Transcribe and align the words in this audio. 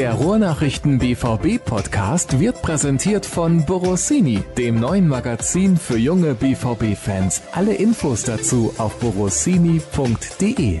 Der 0.00 0.14
Ruhrnachrichten 0.14 0.98
BVB 0.98 1.62
Podcast 1.62 2.40
wird 2.40 2.62
präsentiert 2.62 3.26
von 3.26 3.66
Borossini, 3.66 4.42
dem 4.56 4.80
neuen 4.80 5.06
Magazin 5.06 5.76
für 5.76 5.98
junge 5.98 6.32
BVB 6.32 6.96
Fans. 6.96 7.42
Alle 7.52 7.74
Infos 7.74 8.22
dazu 8.22 8.72
auf 8.78 8.98
borossini.de. 8.98 10.80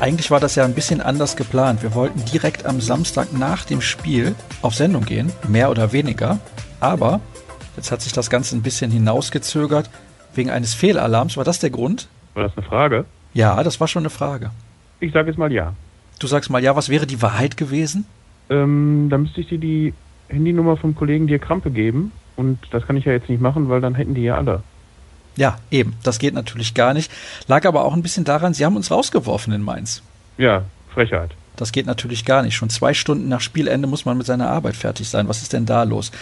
Eigentlich 0.00 0.32
war 0.32 0.40
das 0.40 0.56
ja 0.56 0.64
ein 0.64 0.74
bisschen 0.74 1.00
anders 1.00 1.36
geplant. 1.36 1.84
Wir 1.84 1.94
wollten 1.94 2.24
direkt 2.24 2.66
am 2.66 2.80
Samstag 2.80 3.32
nach 3.32 3.64
dem 3.64 3.80
Spiel 3.80 4.34
auf 4.60 4.74
Sendung 4.74 5.04
gehen, 5.04 5.30
mehr 5.46 5.70
oder 5.70 5.92
weniger. 5.92 6.40
Aber 6.80 7.20
jetzt 7.76 7.92
hat 7.92 8.02
sich 8.02 8.12
das 8.12 8.28
Ganze 8.28 8.56
ein 8.56 8.62
bisschen 8.62 8.90
hinausgezögert 8.90 9.88
wegen 10.34 10.50
eines 10.50 10.74
Fehlalarms. 10.74 11.36
War 11.36 11.44
das 11.44 11.60
der 11.60 11.70
Grund? 11.70 12.08
War 12.34 12.42
das 12.42 12.56
eine 12.56 12.66
Frage? 12.66 13.04
Ja, 13.34 13.62
das 13.62 13.78
war 13.78 13.86
schon 13.86 14.02
eine 14.02 14.10
Frage. 14.10 14.50
Ich 14.98 15.12
sage 15.12 15.28
jetzt 15.28 15.38
mal 15.38 15.52
ja. 15.52 15.74
Du 16.18 16.26
sagst 16.26 16.50
mal 16.50 16.62
ja, 16.62 16.74
was 16.76 16.88
wäre 16.88 17.06
die 17.06 17.22
Wahrheit 17.22 17.56
gewesen? 17.56 18.06
Ähm, 18.50 19.08
dann 19.10 19.22
müsste 19.22 19.40
ich 19.40 19.48
dir 19.48 19.58
die 19.58 19.94
Handynummer 20.28 20.76
vom 20.76 20.94
Kollegen 20.94 21.26
dir 21.26 21.38
Krampe 21.38 21.70
geben. 21.70 22.12
Und 22.36 22.58
das 22.70 22.86
kann 22.86 22.96
ich 22.96 23.04
ja 23.04 23.12
jetzt 23.12 23.28
nicht 23.28 23.40
machen, 23.40 23.68
weil 23.68 23.80
dann 23.80 23.94
hätten 23.94 24.14
die 24.14 24.22
ja 24.22 24.36
alle. 24.36 24.62
Ja, 25.36 25.58
eben. 25.70 25.94
Das 26.02 26.18
geht 26.18 26.34
natürlich 26.34 26.74
gar 26.74 26.94
nicht. 26.94 27.10
Lag 27.46 27.64
aber 27.64 27.84
auch 27.84 27.94
ein 27.94 28.02
bisschen 28.02 28.24
daran, 28.24 28.54
sie 28.54 28.64
haben 28.64 28.76
uns 28.76 28.90
rausgeworfen 28.90 29.52
in 29.52 29.62
Mainz. 29.62 30.02
Ja, 30.36 30.64
Frechheit. 30.92 31.30
Das 31.58 31.72
geht 31.72 31.86
natürlich 31.86 32.24
gar 32.24 32.42
nicht. 32.42 32.54
Schon 32.54 32.70
zwei 32.70 32.94
Stunden 32.94 33.28
nach 33.28 33.40
Spielende 33.40 33.88
muss 33.88 34.04
man 34.04 34.16
mit 34.16 34.26
seiner 34.26 34.48
Arbeit 34.48 34.76
fertig 34.76 35.08
sein. 35.08 35.28
Was 35.28 35.42
ist 35.42 35.52
denn 35.52 35.66
da 35.66 35.82
los? 35.82 36.12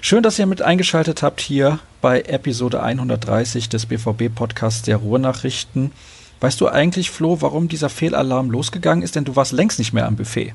Schön, 0.00 0.22
dass 0.22 0.38
ihr 0.38 0.46
mit 0.46 0.62
eingeschaltet 0.62 1.22
habt 1.22 1.40
hier 1.40 1.78
bei 2.00 2.22
Episode 2.22 2.82
130 2.82 3.68
des 3.68 3.86
BVB-Podcasts 3.86 4.82
der 4.82 4.96
Ruhrnachrichten. 4.96 5.92
Weißt 6.40 6.60
du 6.60 6.68
eigentlich, 6.68 7.10
Flo, 7.10 7.40
warum 7.40 7.68
dieser 7.68 7.88
Fehlalarm 7.88 8.50
losgegangen 8.50 9.02
ist? 9.02 9.16
Denn 9.16 9.24
du 9.24 9.36
warst 9.36 9.52
längst 9.52 9.78
nicht 9.78 9.92
mehr 9.92 10.06
am 10.06 10.16
Buffet. 10.16 10.52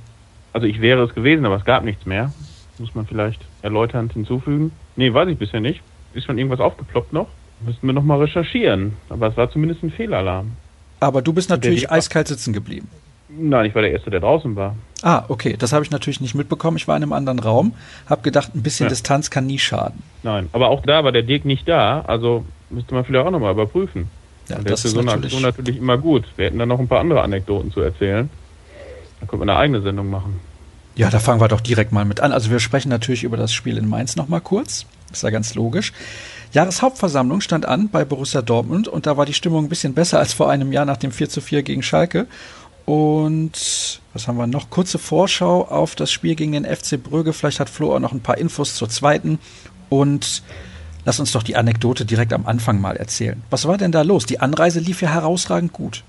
Also 0.53 0.67
ich 0.67 0.81
wäre 0.81 1.03
es 1.03 1.15
gewesen, 1.15 1.45
aber 1.45 1.55
es 1.55 1.65
gab 1.65 1.83
nichts 1.83 2.05
mehr. 2.05 2.31
Muss 2.77 2.93
man 2.93 3.05
vielleicht 3.05 3.41
erläuternd 3.61 4.13
hinzufügen. 4.13 4.71
Nee, 4.95 5.13
weiß 5.13 5.29
ich 5.29 5.37
bisher 5.37 5.59
nicht. 5.59 5.81
Ist 6.13 6.25
schon 6.25 6.37
irgendwas 6.37 6.59
aufgeploppt 6.59 7.13
noch? 7.13 7.27
Müssten 7.61 7.87
wir 7.87 7.93
nochmal 7.93 8.19
recherchieren. 8.19 8.93
Aber 9.09 9.27
es 9.27 9.37
war 9.37 9.49
zumindest 9.51 9.83
ein 9.83 9.91
Fehlalarm. 9.91 10.51
Aber 10.99 11.21
du 11.21 11.33
bist 11.33 11.49
natürlich 11.49 11.91
eiskalt 11.91 12.27
sitzen 12.27 12.53
geblieben. 12.53 12.87
Nein, 13.29 13.65
ich 13.65 13.75
war 13.75 13.81
der 13.81 13.91
Erste, 13.91 14.09
der 14.09 14.19
draußen 14.19 14.55
war. 14.55 14.75
Ah, 15.03 15.23
okay. 15.29 15.55
Das 15.57 15.73
habe 15.73 15.85
ich 15.85 15.91
natürlich 15.91 16.21
nicht 16.21 16.35
mitbekommen. 16.35 16.77
Ich 16.77 16.87
war 16.87 16.97
in 16.97 17.03
einem 17.03 17.13
anderen 17.13 17.39
Raum. 17.39 17.73
Hab 18.07 18.23
gedacht, 18.23 18.53
ein 18.53 18.61
bisschen 18.61 18.85
ja. 18.85 18.89
Distanz 18.89 19.29
kann 19.29 19.47
nie 19.47 19.59
schaden. 19.59 20.03
Nein, 20.21 20.49
aber 20.51 20.69
auch 20.69 20.83
da 20.83 21.03
war 21.03 21.11
der 21.11 21.23
Dirk 21.23 21.45
nicht 21.45 21.67
da. 21.67 22.01
Also 22.01 22.45
müsste 22.69 22.93
man 22.93 23.05
vielleicht 23.05 23.25
auch 23.25 23.31
nochmal 23.31 23.53
überprüfen. 23.53 24.09
Ja, 24.51 24.57
Und 24.57 24.69
das 24.69 24.85
ist 24.85 24.91
so 24.91 24.99
eine 24.99 25.11
Aktion 25.11 25.41
natürlich 25.41 25.77
immer 25.77 25.97
gut. 25.97 26.25
Wir 26.35 26.45
hätten 26.45 26.59
dann 26.59 26.69
noch 26.69 26.79
ein 26.79 26.87
paar 26.87 26.99
andere 26.99 27.21
Anekdoten 27.21 27.71
zu 27.71 27.81
erzählen. 27.81 28.29
Da 29.19 29.25
könnte 29.25 29.45
man 29.45 29.49
eine 29.49 29.59
eigene 29.59 29.81
Sendung 29.81 30.09
machen. 30.09 30.39
Ja, 30.95 31.09
da 31.09 31.19
fangen 31.19 31.39
wir 31.39 31.47
doch 31.47 31.61
direkt 31.61 31.91
mal 31.91 32.05
mit 32.05 32.19
an. 32.19 32.31
Also 32.33 32.51
wir 32.51 32.59
sprechen 32.59 32.89
natürlich 32.89 33.23
über 33.23 33.37
das 33.37 33.53
Spiel 33.53 33.77
in 33.77 33.87
Mainz 33.87 34.15
nochmal 34.15 34.41
kurz. 34.41 34.85
Ist 35.11 35.23
ja 35.23 35.29
ganz 35.29 35.55
logisch. 35.55 35.93
Jahreshauptversammlung 36.51 37.39
stand 37.39 37.65
an 37.65 37.89
bei 37.89 38.03
Borussia 38.03 38.41
Dortmund 38.41 38.89
und 38.89 39.05
da 39.05 39.15
war 39.15 39.25
die 39.25 39.33
Stimmung 39.33 39.65
ein 39.65 39.69
bisschen 39.69 39.93
besser 39.93 40.19
als 40.19 40.33
vor 40.33 40.49
einem 40.49 40.73
Jahr 40.73 40.85
nach 40.85 40.97
dem 40.97 41.11
4 41.11 41.29
zu 41.29 41.39
4 41.39 41.63
gegen 41.63 41.81
Schalke. 41.81 42.27
Und 42.85 44.01
was 44.11 44.27
haben 44.27 44.37
wir 44.37 44.47
noch? 44.47 44.69
Kurze 44.69 44.99
Vorschau 44.99 45.63
auf 45.63 45.95
das 45.95 46.11
Spiel 46.11 46.35
gegen 46.35 46.51
den 46.51 46.65
FC 46.65 47.01
Brügge. 47.01 47.31
Vielleicht 47.31 47.61
hat 47.61 47.69
Flo 47.69 47.95
auch 47.95 47.99
noch 47.99 48.11
ein 48.11 48.19
paar 48.19 48.37
Infos 48.37 48.75
zur 48.75 48.89
zweiten. 48.89 49.39
Und 49.87 50.43
Lass 51.05 51.19
uns 51.19 51.31
doch 51.31 51.43
die 51.43 51.55
Anekdote 51.55 52.05
direkt 52.05 52.33
am 52.33 52.45
Anfang 52.45 52.79
mal 52.79 52.95
erzählen. 52.95 53.41
Was 53.49 53.67
war 53.67 53.77
denn 53.77 53.91
da 53.91 54.03
los? 54.03 54.25
Die 54.25 54.39
Anreise 54.39 54.79
lief 54.79 55.01
ja 55.01 55.09
herausragend 55.09 55.73
gut. 55.73 56.03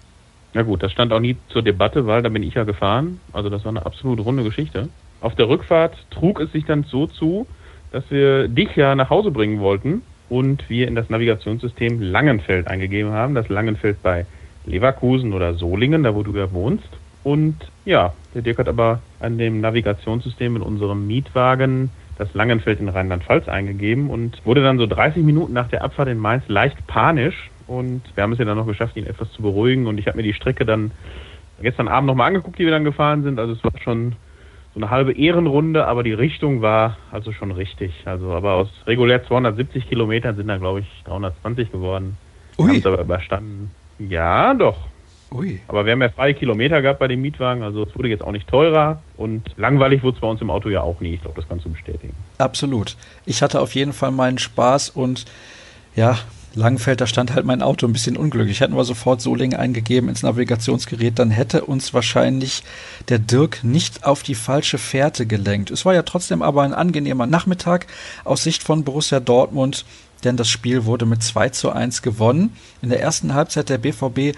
Na 0.54 0.62
gut, 0.62 0.82
das 0.82 0.92
stand 0.92 1.12
auch 1.12 1.20
nie 1.20 1.36
zur 1.48 1.62
Debatte, 1.62 2.06
weil 2.06 2.22
da 2.22 2.28
bin 2.28 2.42
ich 2.42 2.54
ja 2.54 2.64
gefahren. 2.64 3.20
Also 3.32 3.48
das 3.48 3.64
war 3.64 3.70
eine 3.70 3.86
absolut 3.86 4.20
runde 4.20 4.44
Geschichte. 4.44 4.88
Auf 5.22 5.34
der 5.34 5.48
Rückfahrt 5.48 5.94
trug 6.10 6.40
es 6.40 6.52
sich 6.52 6.66
dann 6.66 6.84
so 6.84 7.06
zu, 7.06 7.46
dass 7.90 8.04
wir 8.10 8.48
dich 8.48 8.76
ja 8.76 8.94
nach 8.94 9.08
Hause 9.08 9.30
bringen 9.30 9.60
wollten 9.60 10.02
und 10.28 10.68
wir 10.68 10.88
in 10.88 10.94
das 10.94 11.08
Navigationssystem 11.08 12.00
Langenfeld 12.02 12.68
eingegeben 12.68 13.12
haben. 13.12 13.34
Das 13.34 13.48
Langenfeld 13.48 14.02
bei 14.02 14.26
Leverkusen 14.66 15.32
oder 15.32 15.54
Solingen, 15.54 16.02
da 16.02 16.14
wo 16.14 16.22
du 16.22 16.36
ja 16.36 16.52
wohnst. 16.52 16.88
Und 17.24 17.56
ja, 17.84 18.12
der 18.34 18.42
Dirk 18.42 18.58
hat 18.58 18.68
aber 18.68 19.00
an 19.20 19.38
dem 19.38 19.60
Navigationssystem 19.60 20.52
mit 20.52 20.62
unserem 20.62 21.06
Mietwagen 21.06 21.90
das 22.22 22.34
Langenfeld 22.34 22.80
in 22.80 22.88
Rheinland-Pfalz 22.88 23.48
eingegeben 23.48 24.08
und 24.08 24.44
wurde 24.44 24.62
dann 24.62 24.78
so 24.78 24.86
30 24.86 25.24
Minuten 25.24 25.52
nach 25.52 25.68
der 25.68 25.82
Abfahrt 25.82 26.08
in 26.08 26.18
Mainz 26.18 26.44
leicht 26.48 26.86
panisch. 26.86 27.50
Und 27.66 28.02
wir 28.14 28.22
haben 28.22 28.32
es 28.32 28.38
ja 28.38 28.44
dann 28.44 28.58
noch 28.58 28.66
geschafft, 28.66 28.96
ihn 28.96 29.06
etwas 29.06 29.30
zu 29.32 29.42
beruhigen. 29.42 29.86
Und 29.86 29.98
ich 29.98 30.06
habe 30.06 30.16
mir 30.16 30.22
die 30.22 30.34
Strecke 30.34 30.64
dann 30.64 30.92
gestern 31.60 31.88
Abend 31.88 32.06
nochmal 32.06 32.28
angeguckt, 32.28 32.58
die 32.58 32.64
wir 32.64 32.70
dann 32.70 32.84
gefahren 32.84 33.22
sind. 33.22 33.38
Also 33.38 33.54
es 33.54 33.64
war 33.64 33.72
schon 33.82 34.14
so 34.74 34.80
eine 34.80 34.90
halbe 34.90 35.12
Ehrenrunde, 35.12 35.86
aber 35.86 36.02
die 36.02 36.12
Richtung 36.12 36.62
war 36.62 36.96
also 37.10 37.32
schon 37.32 37.50
richtig. 37.50 37.92
Also 38.04 38.30
aber 38.32 38.54
aus 38.54 38.68
regulär 38.86 39.24
270 39.24 39.88
Kilometern 39.88 40.36
sind 40.36 40.48
da 40.48 40.56
glaube 40.56 40.80
ich 40.80 40.86
320 41.04 41.72
geworden. 41.72 42.16
Ui. 42.58 42.68
Haben 42.68 42.78
es 42.78 42.86
aber 42.86 43.00
überstanden. 43.00 43.70
Ja, 43.98 44.54
doch. 44.54 44.76
Ui. 45.32 45.60
Aber 45.68 45.84
wir 45.84 45.92
haben 45.92 46.02
ja 46.02 46.10
freie 46.10 46.34
Kilometer 46.34 46.82
gehabt 46.82 46.98
bei 46.98 47.08
dem 47.08 47.22
Mietwagen, 47.22 47.62
also 47.62 47.84
es 47.84 47.96
wurde 47.96 48.08
jetzt 48.08 48.22
auch 48.22 48.32
nicht 48.32 48.48
teurer 48.48 49.02
und 49.16 49.42
langweilig 49.56 50.02
wurde 50.02 50.16
es 50.16 50.20
bei 50.20 50.28
uns 50.28 50.40
im 50.40 50.50
Auto 50.50 50.68
ja 50.68 50.82
auch 50.82 51.00
nie. 51.00 51.14
Ich 51.14 51.22
glaube, 51.22 51.36
das 51.36 51.48
kannst 51.48 51.64
du 51.64 51.70
bestätigen. 51.70 52.14
Absolut. 52.38 52.96
Ich 53.24 53.42
hatte 53.42 53.60
auf 53.60 53.74
jeden 53.74 53.92
Fall 53.92 54.10
meinen 54.10 54.38
Spaß 54.38 54.90
und 54.90 55.24
ja, 55.94 56.18
Langfeld, 56.54 57.00
da 57.00 57.06
stand 57.06 57.34
halt 57.34 57.46
mein 57.46 57.62
Auto 57.62 57.86
ein 57.86 57.92
bisschen 57.92 58.16
unglücklich. 58.16 58.60
Hätten 58.60 58.76
wir 58.76 58.84
sofort 58.84 59.20
Solingen 59.22 59.58
eingegeben 59.58 60.08
ins 60.08 60.22
Navigationsgerät, 60.22 61.18
dann 61.18 61.30
hätte 61.30 61.64
uns 61.64 61.94
wahrscheinlich 61.94 62.62
der 63.08 63.18
Dirk 63.18 63.64
nicht 63.64 64.04
auf 64.04 64.22
die 64.22 64.34
falsche 64.34 64.78
Fährte 64.78 65.26
gelenkt. 65.26 65.70
Es 65.70 65.84
war 65.84 65.94
ja 65.94 66.02
trotzdem 66.02 66.42
aber 66.42 66.62
ein 66.62 66.74
angenehmer 66.74 67.26
Nachmittag 67.26 67.86
aus 68.24 68.44
Sicht 68.44 68.62
von 68.62 68.84
Borussia 68.84 69.20
Dortmund, 69.20 69.84
denn 70.24 70.36
das 70.36 70.48
Spiel 70.48 70.84
wurde 70.84 71.06
mit 71.06 71.22
2 71.22 71.48
zu 71.50 71.70
1 71.70 72.02
gewonnen. 72.02 72.54
In 72.82 72.90
der 72.90 73.00
ersten 73.00 73.34
Halbzeit 73.34 73.68
der 73.68 73.78
BVB 73.78 74.36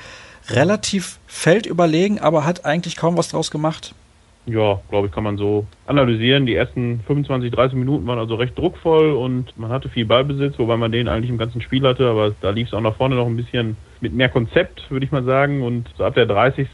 relativ 0.48 1.18
feldüberlegen, 1.26 2.18
aber 2.18 2.44
hat 2.44 2.64
eigentlich 2.64 2.96
kaum 2.96 3.16
was 3.16 3.28
draus 3.28 3.50
gemacht. 3.50 3.94
Ja, 4.46 4.80
glaube 4.90 5.06
ich, 5.06 5.12
kann 5.12 5.24
man 5.24 5.38
so 5.38 5.66
analysieren. 5.86 6.44
Die 6.44 6.54
ersten 6.54 7.00
25, 7.06 7.50
30 7.50 7.78
Minuten 7.78 8.06
waren 8.06 8.18
also 8.18 8.34
recht 8.34 8.58
druckvoll 8.58 9.12
und 9.12 9.56
man 9.58 9.70
hatte 9.70 9.88
viel 9.88 10.04
Ballbesitz, 10.04 10.58
wobei 10.58 10.76
man 10.76 10.92
den 10.92 11.08
eigentlich 11.08 11.30
im 11.30 11.38
ganzen 11.38 11.62
Spiel 11.62 11.86
hatte, 11.86 12.06
aber 12.06 12.34
da 12.42 12.50
lief 12.50 12.68
es 12.68 12.74
auch 12.74 12.82
nach 12.82 12.96
vorne 12.96 13.14
noch 13.14 13.26
ein 13.26 13.36
bisschen 13.36 13.76
mit 14.02 14.12
mehr 14.12 14.28
Konzept, 14.28 14.90
würde 14.90 15.06
ich 15.06 15.12
mal 15.12 15.24
sagen. 15.24 15.62
Und 15.62 15.88
so 15.96 16.04
ab 16.04 16.14
der 16.14 16.26
30. 16.26 16.68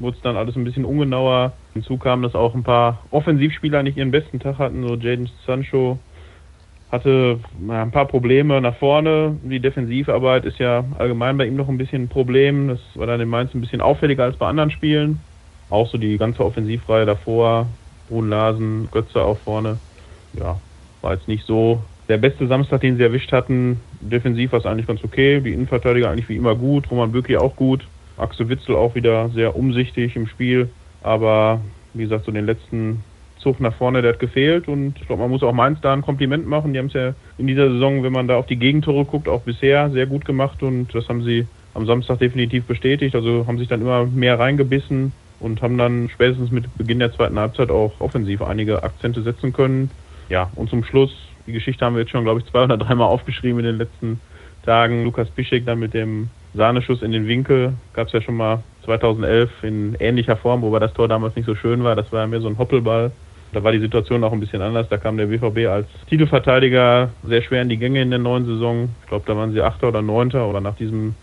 wurde 0.00 0.16
es 0.16 0.22
dann 0.22 0.36
alles 0.36 0.56
ein 0.56 0.64
bisschen 0.64 0.84
ungenauer. 0.84 1.52
Hinzu 1.72 1.98
kam, 1.98 2.22
dass 2.22 2.34
auch 2.34 2.54
ein 2.54 2.64
paar 2.64 3.04
Offensivspieler 3.12 3.84
nicht 3.84 3.96
ihren 3.96 4.10
besten 4.10 4.40
Tag 4.40 4.58
hatten, 4.58 4.86
so 4.86 4.96
Jaden 4.96 5.30
Sancho 5.46 6.00
hatte 6.94 7.40
ein 7.68 7.90
paar 7.90 8.06
Probleme 8.06 8.60
nach 8.60 8.76
vorne. 8.76 9.36
Die 9.42 9.58
Defensivarbeit 9.58 10.44
ist 10.44 10.58
ja 10.60 10.84
allgemein 10.96 11.36
bei 11.36 11.46
ihm 11.46 11.56
noch 11.56 11.68
ein 11.68 11.76
bisschen 11.76 12.04
ein 12.04 12.08
Problem. 12.08 12.68
Das 12.68 12.78
war 12.94 13.06
dann 13.06 13.20
in 13.20 13.28
Mainz 13.28 13.52
ein 13.52 13.60
bisschen 13.60 13.80
auffälliger 13.80 14.22
als 14.22 14.36
bei 14.36 14.46
anderen 14.46 14.70
Spielen. 14.70 15.18
Auch 15.70 15.88
so 15.88 15.98
die 15.98 16.16
ganze 16.18 16.44
Offensivreihe 16.44 17.04
davor, 17.04 17.66
Brun 18.08 18.30
Larsen, 18.30 18.88
Götze 18.92 19.22
auch 19.22 19.38
vorne. 19.38 19.78
Ja, 20.38 20.60
war 21.02 21.14
jetzt 21.14 21.26
nicht 21.26 21.44
so 21.46 21.82
der 22.08 22.18
beste 22.18 22.46
Samstag, 22.46 22.82
den 22.82 22.96
sie 22.96 23.02
erwischt 23.02 23.32
hatten. 23.32 23.80
Defensiv 24.00 24.52
war 24.52 24.60
es 24.60 24.66
eigentlich 24.66 24.86
ganz 24.86 25.02
okay. 25.02 25.40
Die 25.40 25.52
Innenverteidiger 25.52 26.10
eigentlich 26.10 26.28
wie 26.28 26.36
immer 26.36 26.54
gut. 26.54 26.90
Roman 26.90 27.10
Böcki 27.10 27.36
auch 27.36 27.56
gut. 27.56 27.84
Axel 28.16 28.48
Witzel 28.48 28.76
auch 28.76 28.94
wieder 28.94 29.30
sehr 29.30 29.56
umsichtig 29.56 30.14
im 30.14 30.28
Spiel. 30.28 30.68
Aber 31.02 31.60
wie 31.92 32.04
gesagt, 32.04 32.26
so 32.26 32.30
den 32.30 32.46
letzten 32.46 33.02
Zug 33.44 33.60
nach 33.60 33.74
vorne, 33.74 34.02
der 34.02 34.14
hat 34.14 34.18
gefehlt 34.18 34.66
und 34.66 34.94
ich 35.00 35.06
glaube, 35.06 35.22
man 35.22 35.30
muss 35.30 35.44
auch 35.44 35.52
Mainz 35.52 35.80
da 35.80 35.92
ein 35.92 36.02
Kompliment 36.02 36.48
machen. 36.48 36.72
Die 36.72 36.78
haben 36.80 36.86
es 36.86 36.94
ja 36.94 37.14
in 37.38 37.46
dieser 37.46 37.70
Saison, 37.70 38.02
wenn 38.02 38.12
man 38.12 38.26
da 38.26 38.36
auf 38.36 38.46
die 38.46 38.56
Gegentore 38.56 39.04
guckt, 39.04 39.28
auch 39.28 39.42
bisher 39.42 39.90
sehr 39.90 40.06
gut 40.06 40.24
gemacht 40.24 40.62
und 40.62 40.92
das 40.94 41.08
haben 41.08 41.22
sie 41.22 41.46
am 41.74 41.86
Samstag 41.86 42.18
definitiv 42.18 42.64
bestätigt. 42.64 43.14
Also 43.14 43.46
haben 43.46 43.58
sich 43.58 43.68
dann 43.68 43.82
immer 43.82 44.06
mehr 44.06 44.38
reingebissen 44.38 45.12
und 45.40 45.62
haben 45.62 45.78
dann 45.78 46.08
spätestens 46.08 46.50
mit 46.50 46.64
Beginn 46.76 46.98
der 46.98 47.12
zweiten 47.12 47.38
Halbzeit 47.38 47.70
auch 47.70 48.00
offensiv 48.00 48.42
einige 48.42 48.82
Akzente 48.82 49.22
setzen 49.22 49.52
können. 49.52 49.90
Ja, 50.28 50.50
und 50.56 50.70
zum 50.70 50.82
Schluss, 50.82 51.14
die 51.46 51.52
Geschichte 51.52 51.84
haben 51.84 51.94
wir 51.94 52.00
jetzt 52.00 52.10
schon, 52.10 52.24
glaube 52.24 52.40
ich, 52.40 52.46
zwei 52.46 52.64
oder 52.64 52.78
dreimal 52.78 53.08
aufgeschrieben 53.08 53.60
in 53.60 53.66
den 53.66 53.78
letzten 53.78 54.20
Tagen. 54.64 55.04
Lukas 55.04 55.28
Pischek 55.30 55.66
dann 55.66 55.78
mit 55.78 55.92
dem 55.92 56.30
Sahneschuss 56.54 57.02
in 57.02 57.12
den 57.12 57.26
Winkel, 57.26 57.74
gab 57.92 58.06
es 58.06 58.12
ja 58.12 58.22
schon 58.22 58.36
mal 58.36 58.62
2011 58.84 59.50
in 59.64 59.96
ähnlicher 59.98 60.36
Form, 60.36 60.62
wobei 60.62 60.78
das 60.78 60.94
Tor 60.94 61.08
damals 61.08 61.36
nicht 61.36 61.46
so 61.46 61.54
schön 61.54 61.82
war. 61.84 61.96
Das 61.96 62.12
war 62.12 62.20
ja 62.20 62.26
mehr 62.26 62.40
so 62.40 62.48
ein 62.48 62.58
Hoppelball. 62.58 63.10
Da 63.54 63.62
war 63.62 63.72
die 63.72 63.78
Situation 63.78 64.24
auch 64.24 64.32
ein 64.32 64.40
bisschen 64.40 64.62
anders. 64.62 64.88
Da 64.88 64.96
kam 64.96 65.16
der 65.16 65.26
BVB 65.26 65.68
als 65.68 65.86
Titelverteidiger 66.08 67.10
sehr 67.22 67.42
schwer 67.42 67.62
in 67.62 67.68
die 67.68 67.76
Gänge 67.76 68.02
in 68.02 68.10
der 68.10 68.18
neuen 68.18 68.44
Saison. 68.46 68.88
Ich 69.02 69.08
glaube, 69.08 69.24
da 69.26 69.36
waren 69.36 69.52
sie 69.52 69.62
Achter 69.62 69.88
oder 69.88 70.02
Neunter 70.02 70.48
oder 70.48 70.60
nach 70.60 70.74
diesem 70.74 71.14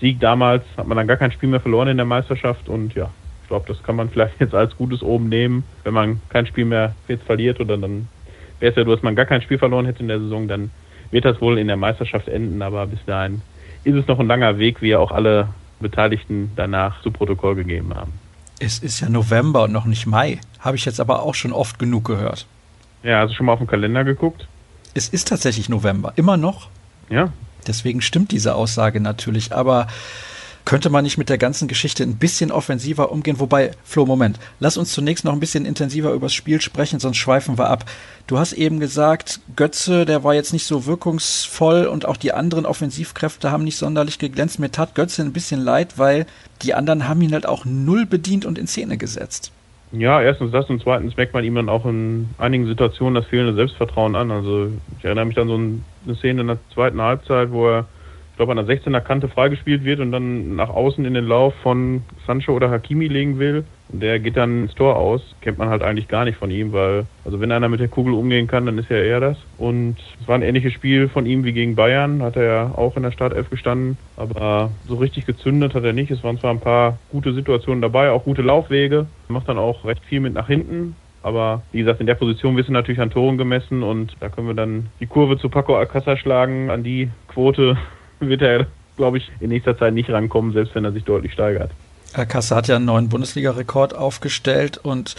Sieg 0.00 0.20
damals 0.20 0.64
hat 0.76 0.86
man 0.86 0.96
dann 0.96 1.06
gar 1.06 1.16
kein 1.16 1.32
Spiel 1.32 1.48
mehr 1.48 1.60
verloren 1.60 1.88
in 1.88 1.96
der 1.96 2.06
Meisterschaft 2.06 2.68
und 2.68 2.94
ja, 2.94 3.10
ich 3.42 3.48
glaube, 3.48 3.64
das 3.68 3.82
kann 3.82 3.96
man 3.96 4.10
vielleicht 4.10 4.40
jetzt 4.40 4.54
als 4.54 4.76
gutes 4.76 5.02
Oben 5.02 5.28
nehmen. 5.28 5.64
Wenn 5.84 5.94
man 5.94 6.20
kein 6.28 6.46
Spiel 6.46 6.64
mehr 6.64 6.94
jetzt 7.08 7.24
verliert 7.24 7.60
oder 7.60 7.78
dann 7.78 8.08
wäre 8.58 8.70
es 8.70 8.76
ja 8.76 8.84
dass 8.84 9.02
man 9.02 9.16
gar 9.16 9.26
kein 9.26 9.42
Spiel 9.42 9.58
verloren 9.58 9.86
hätte 9.86 10.00
in 10.00 10.08
der 10.08 10.18
Saison, 10.18 10.48
dann 10.48 10.70
wird 11.10 11.24
das 11.24 11.40
wohl 11.40 11.58
in 11.58 11.68
der 11.68 11.76
Meisterschaft 11.76 12.28
enden, 12.28 12.62
aber 12.62 12.86
bis 12.86 13.04
dahin 13.06 13.42
ist 13.84 13.94
es 13.94 14.06
noch 14.08 14.18
ein 14.18 14.26
langer 14.26 14.58
Weg, 14.58 14.82
wie 14.82 14.88
ja 14.88 14.98
auch 14.98 15.12
alle 15.12 15.48
Beteiligten 15.78 16.50
danach 16.56 17.00
zu 17.02 17.10
Protokoll 17.10 17.54
gegeben 17.54 17.94
haben. 17.94 18.12
Es 18.58 18.78
ist 18.78 19.00
ja 19.00 19.08
November 19.08 19.64
und 19.64 19.72
noch 19.72 19.84
nicht 19.84 20.06
Mai. 20.06 20.40
Habe 20.60 20.76
ich 20.76 20.84
jetzt 20.84 21.00
aber 21.00 21.22
auch 21.22 21.34
schon 21.34 21.52
oft 21.52 21.78
genug 21.78 22.04
gehört. 22.04 22.46
Ja, 23.02 23.20
hast 23.20 23.30
du 23.30 23.34
schon 23.34 23.46
mal 23.46 23.52
auf 23.52 23.58
den 23.58 23.68
Kalender 23.68 24.02
geguckt? 24.02 24.48
Es 24.94 25.08
ist 25.08 25.28
tatsächlich 25.28 25.68
November. 25.68 26.12
Immer 26.16 26.36
noch. 26.36 26.68
Ja. 27.10 27.32
Deswegen 27.66 28.00
stimmt 28.00 28.32
diese 28.32 28.54
Aussage 28.54 29.00
natürlich. 29.00 29.54
Aber 29.54 29.88
könnte 30.66 30.90
man 30.90 31.04
nicht 31.04 31.16
mit 31.16 31.30
der 31.30 31.38
ganzen 31.38 31.68
Geschichte 31.68 32.02
ein 32.02 32.16
bisschen 32.16 32.50
offensiver 32.50 33.10
umgehen? 33.10 33.40
Wobei, 33.40 33.70
Flo, 33.84 34.04
Moment, 34.04 34.38
lass 34.60 34.76
uns 34.76 34.92
zunächst 34.92 35.24
noch 35.24 35.32
ein 35.32 35.40
bisschen 35.40 35.64
intensiver 35.64 36.12
übers 36.12 36.34
Spiel 36.34 36.60
sprechen, 36.60 36.98
sonst 36.98 37.16
schweifen 37.16 37.56
wir 37.56 37.70
ab. 37.70 37.84
Du 38.26 38.36
hast 38.38 38.52
eben 38.52 38.80
gesagt, 38.80 39.40
Götze, 39.54 40.04
der 40.04 40.24
war 40.24 40.34
jetzt 40.34 40.52
nicht 40.52 40.66
so 40.66 40.84
wirkungsvoll 40.84 41.86
und 41.86 42.04
auch 42.04 42.16
die 42.16 42.32
anderen 42.32 42.66
Offensivkräfte 42.66 43.52
haben 43.52 43.62
nicht 43.62 43.76
sonderlich 43.76 44.18
geglänzt. 44.18 44.58
Mir 44.58 44.72
tat 44.72 44.96
Götze 44.96 45.22
ein 45.22 45.32
bisschen 45.32 45.60
leid, 45.60 45.98
weil 45.98 46.26
die 46.62 46.74
anderen 46.74 47.08
haben 47.08 47.22
ihn 47.22 47.32
halt 47.32 47.46
auch 47.46 47.64
null 47.64 48.04
bedient 48.04 48.44
und 48.44 48.58
in 48.58 48.66
Szene 48.66 48.98
gesetzt. 48.98 49.52
Ja, 49.92 50.20
erstens 50.20 50.50
das 50.50 50.68
und 50.68 50.82
zweitens 50.82 51.16
merkt 51.16 51.32
man 51.32 51.44
ihm 51.44 51.54
dann 51.54 51.68
auch 51.68 51.86
in 51.86 52.28
einigen 52.38 52.66
Situationen 52.66 53.14
das 53.14 53.26
fehlende 53.26 53.54
Selbstvertrauen 53.54 54.16
an. 54.16 54.32
Also 54.32 54.72
ich 54.98 55.04
erinnere 55.04 55.26
mich 55.26 55.38
an 55.38 55.46
so 55.46 55.54
eine 55.54 56.16
Szene 56.16 56.40
in 56.40 56.48
der 56.48 56.58
zweiten 56.74 57.00
Halbzeit, 57.00 57.52
wo 57.52 57.68
er 57.68 57.86
ich 58.36 58.38
glaube, 58.38 58.52
an 58.52 58.66
der 58.66 58.76
16er 58.76 59.00
Kante 59.00 59.28
freigespielt 59.28 59.82
wird 59.82 59.98
und 59.98 60.12
dann 60.12 60.56
nach 60.56 60.68
außen 60.68 61.06
in 61.06 61.14
den 61.14 61.24
Lauf 61.24 61.54
von 61.62 62.02
Sancho 62.26 62.52
oder 62.52 62.70
Hakimi 62.70 63.08
legen 63.08 63.38
will. 63.38 63.64
Und 63.88 64.02
der 64.02 64.20
geht 64.20 64.36
dann 64.36 64.64
ins 64.64 64.74
Tor 64.74 64.96
aus. 64.96 65.22
Kennt 65.40 65.56
man 65.56 65.70
halt 65.70 65.82
eigentlich 65.82 66.06
gar 66.06 66.26
nicht 66.26 66.36
von 66.36 66.50
ihm, 66.50 66.74
weil, 66.74 67.06
also 67.24 67.40
wenn 67.40 67.50
einer 67.50 67.70
mit 67.70 67.80
der 67.80 67.88
Kugel 67.88 68.12
umgehen 68.12 68.46
kann, 68.46 68.66
dann 68.66 68.76
ist 68.76 68.90
ja 68.90 68.98
er 68.98 69.20
das. 69.20 69.38
Und 69.56 69.96
es 70.20 70.28
war 70.28 70.34
ein 70.34 70.42
ähnliches 70.42 70.74
Spiel 70.74 71.08
von 71.08 71.24
ihm 71.24 71.44
wie 71.44 71.54
gegen 71.54 71.76
Bayern. 71.76 72.20
Hat 72.20 72.36
er 72.36 72.44
ja 72.44 72.72
auch 72.76 72.94
in 72.98 73.04
der 73.04 73.10
Startelf 73.10 73.48
gestanden. 73.48 73.96
Aber 74.18 74.70
so 74.86 74.96
richtig 74.96 75.24
gezündet 75.24 75.72
hat 75.72 75.84
er 75.84 75.94
nicht. 75.94 76.10
Es 76.10 76.22
waren 76.22 76.38
zwar 76.38 76.50
ein 76.50 76.60
paar 76.60 76.98
gute 77.10 77.32
Situationen 77.32 77.80
dabei, 77.80 78.10
auch 78.10 78.24
gute 78.24 78.42
Laufwege. 78.42 79.06
Macht 79.28 79.48
dann 79.48 79.56
auch 79.56 79.86
recht 79.86 80.04
viel 80.04 80.20
mit 80.20 80.34
nach 80.34 80.48
hinten. 80.48 80.94
Aber 81.22 81.62
wie 81.72 81.78
gesagt, 81.78 82.00
in 82.00 82.06
der 82.06 82.16
Position 82.16 82.54
du 82.54 82.70
natürlich 82.70 83.00
an 83.00 83.10
Toren 83.10 83.38
gemessen 83.38 83.82
und 83.82 84.14
da 84.20 84.28
können 84.28 84.46
wir 84.46 84.54
dann 84.54 84.90
die 85.00 85.06
Kurve 85.06 85.38
zu 85.38 85.48
Paco 85.48 85.74
Alcázar 85.76 86.18
schlagen, 86.18 86.70
an 86.70 86.84
die 86.84 87.08
Quote, 87.28 87.78
wird 88.20 88.42
er, 88.42 88.66
glaube 88.96 89.18
ich, 89.18 89.30
in 89.40 89.50
nächster 89.50 89.78
Zeit 89.78 89.94
nicht 89.94 90.10
rankommen, 90.10 90.52
selbst 90.52 90.74
wenn 90.74 90.84
er 90.84 90.92
sich 90.92 91.04
deutlich 91.04 91.32
steigert. 91.32 91.70
Kasse 92.28 92.56
hat 92.56 92.68
ja 92.68 92.76
einen 92.76 92.86
neuen 92.86 93.08
Bundesliga-Rekord 93.08 93.94
aufgestellt 93.94 94.78
und 94.78 95.16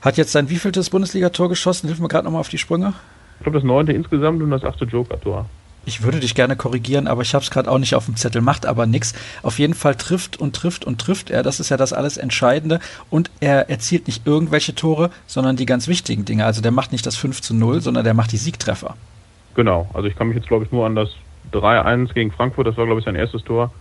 hat 0.00 0.16
jetzt 0.16 0.32
sein 0.32 0.48
wievieltes 0.48 0.88
Bundesligator 0.90 1.48
geschossen? 1.48 1.88
Hilf 1.88 2.00
mir 2.00 2.08
gerade 2.08 2.24
nochmal 2.24 2.40
auf 2.40 2.48
die 2.48 2.58
Sprünge. 2.58 2.94
Ich 3.38 3.44
glaube, 3.44 3.58
das 3.58 3.64
neunte 3.64 3.92
insgesamt 3.92 4.42
und 4.42 4.50
das 4.50 4.64
achte 4.64 4.84
Joker-Tor. 4.84 5.46
Ich 5.86 6.02
würde 6.02 6.20
dich 6.20 6.34
gerne 6.34 6.56
korrigieren, 6.56 7.06
aber 7.06 7.22
ich 7.22 7.34
habe 7.34 7.42
es 7.42 7.50
gerade 7.50 7.70
auch 7.70 7.78
nicht 7.78 7.94
auf 7.94 8.04
dem 8.04 8.16
Zettel, 8.16 8.42
macht 8.42 8.66
aber 8.66 8.86
nichts. 8.86 9.14
Auf 9.42 9.58
jeden 9.58 9.72
Fall 9.72 9.94
trifft 9.94 10.38
und 10.38 10.54
trifft 10.54 10.84
und 10.84 11.00
trifft 11.00 11.30
er. 11.30 11.42
Das 11.42 11.58
ist 11.58 11.70
ja 11.70 11.76
das 11.76 11.92
alles 11.92 12.18
Entscheidende. 12.18 12.80
Und 13.08 13.30
er 13.40 13.70
erzielt 13.70 14.06
nicht 14.06 14.26
irgendwelche 14.26 14.74
Tore, 14.74 15.10
sondern 15.26 15.56
die 15.56 15.66
ganz 15.66 15.88
wichtigen 15.88 16.26
Dinge. 16.26 16.44
Also 16.44 16.60
der 16.60 16.70
macht 16.70 16.92
nicht 16.92 17.06
das 17.06 17.16
5 17.16 17.40
zu 17.40 17.54
0, 17.54 17.80
sondern 17.80 18.04
der 18.04 18.14
macht 18.14 18.32
die 18.32 18.36
Siegtreffer. 18.36 18.94
Genau. 19.54 19.88
Also 19.94 20.06
ich 20.06 20.16
kann 20.16 20.28
mich 20.28 20.36
jetzt, 20.36 20.48
glaube 20.48 20.66
ich, 20.66 20.72
nur 20.72 20.84
an 20.84 20.94
das 20.94 21.10
3-1 21.52 22.14
gegen 22.14 22.32
Frankfurt, 22.32 22.66
das 22.66 22.76
war, 22.76 22.86
glaube 22.86 23.00
ich, 23.00 23.04
sein 23.04 23.16
erstes 23.16 23.44
Tor, 23.44 23.72